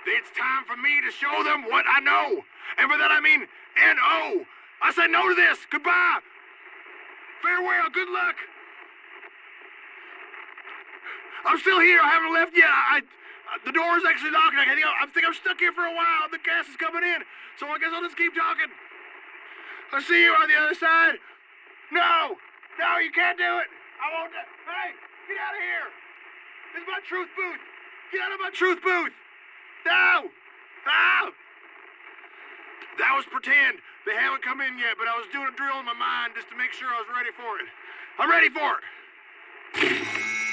It's 0.07 0.31
time 0.33 0.65
for 0.65 0.77
me 0.79 1.01
to 1.05 1.11
show 1.11 1.43
them 1.43 1.69
what 1.69 1.85
I 1.85 1.99
know. 2.01 2.41
And 2.77 2.89
by 2.89 2.97
that 2.97 3.11
I 3.11 3.19
mean 3.19 3.45
N-O. 3.77 4.45
I 4.81 4.91
said 4.91 5.11
no 5.11 5.27
to 5.27 5.35
this. 5.35 5.59
Goodbye. 5.69 6.19
Farewell. 7.43 7.89
Good 7.93 8.09
luck. 8.09 8.35
I'm 11.45 11.59
still 11.59 11.79
here. 11.79 11.99
I 12.01 12.09
haven't 12.09 12.33
left 12.33 12.53
yet. 12.55 12.67
I, 12.67 12.99
I 12.99 13.57
the 13.65 13.71
door 13.71 13.97
is 13.97 14.03
actually 14.07 14.31
knocking. 14.31 14.59
I 14.59 14.75
think, 14.75 14.85
I 14.85 15.05
think 15.07 15.25
I'm 15.25 15.33
stuck 15.33 15.59
here 15.59 15.71
for 15.71 15.85
a 15.85 15.95
while. 15.95 16.27
The 16.31 16.39
gas 16.43 16.67
is 16.67 16.75
coming 16.75 17.03
in. 17.03 17.23
So 17.59 17.67
I 17.67 17.79
guess 17.79 17.91
I'll 17.93 18.03
just 18.03 18.17
keep 18.17 18.35
talking. 18.35 18.71
I'll 19.91 20.05
see 20.05 20.23
you 20.23 20.31
on 20.35 20.47
the 20.47 20.57
other 20.57 20.75
side. 20.75 21.17
No. 21.91 22.37
No, 22.79 22.89
you 23.03 23.11
can't 23.11 23.37
do 23.37 23.51
it. 23.59 23.69
I 23.99 24.05
won't. 24.15 24.31
Hey, 24.31 24.95
get 25.27 25.37
out 25.37 25.55
of 25.55 25.63
here. 25.63 25.87
This 26.73 26.83
is 26.83 26.87
my 26.87 27.01
truth 27.07 27.29
booth! 27.33 27.61
Get 28.13 28.21
out 28.21 28.31
of 28.33 28.39
my 28.39 28.51
truth 28.53 28.81
booth! 28.83 29.13
Now! 29.85 30.29
Now! 30.85 31.33
That 33.01 33.13
was 33.17 33.25
pretend. 33.25 33.81
They 34.05 34.13
haven't 34.13 34.43
come 34.43 34.61
in 34.61 34.77
yet, 34.77 34.93
but 34.97 35.07
I 35.07 35.17
was 35.17 35.25
doing 35.33 35.49
a 35.49 35.55
drill 35.57 35.79
in 35.79 35.85
my 35.85 35.97
mind 35.97 36.33
just 36.35 36.49
to 36.49 36.55
make 36.57 36.73
sure 36.73 36.87
I 36.89 37.01
was 37.01 37.09
ready 37.09 37.33
for 37.33 37.57
it. 37.57 37.65
I'm 38.21 38.29
ready 38.29 38.49
for 38.53 38.77
it! 38.77 38.85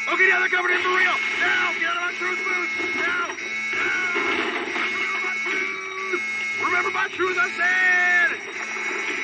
Okay, 0.08 0.28
now 0.32 0.40
they're 0.40 0.48
coming 0.48 0.72
in 0.72 0.80
for 0.80 0.94
real! 0.96 1.16
Now! 1.36 1.76
Get 1.76 1.92
out 1.92 2.00
of 2.00 2.04
my 2.08 2.14
truth 2.16 2.40
booth! 2.40 2.72
Now! 2.96 3.36
Now! 3.76 4.16
Remember 4.88 5.20
my 5.20 5.36
truth! 5.44 6.22
Remember 6.64 6.92
my 6.96 7.08
truth, 7.12 7.36
I 7.36 7.48
said! 7.60 9.15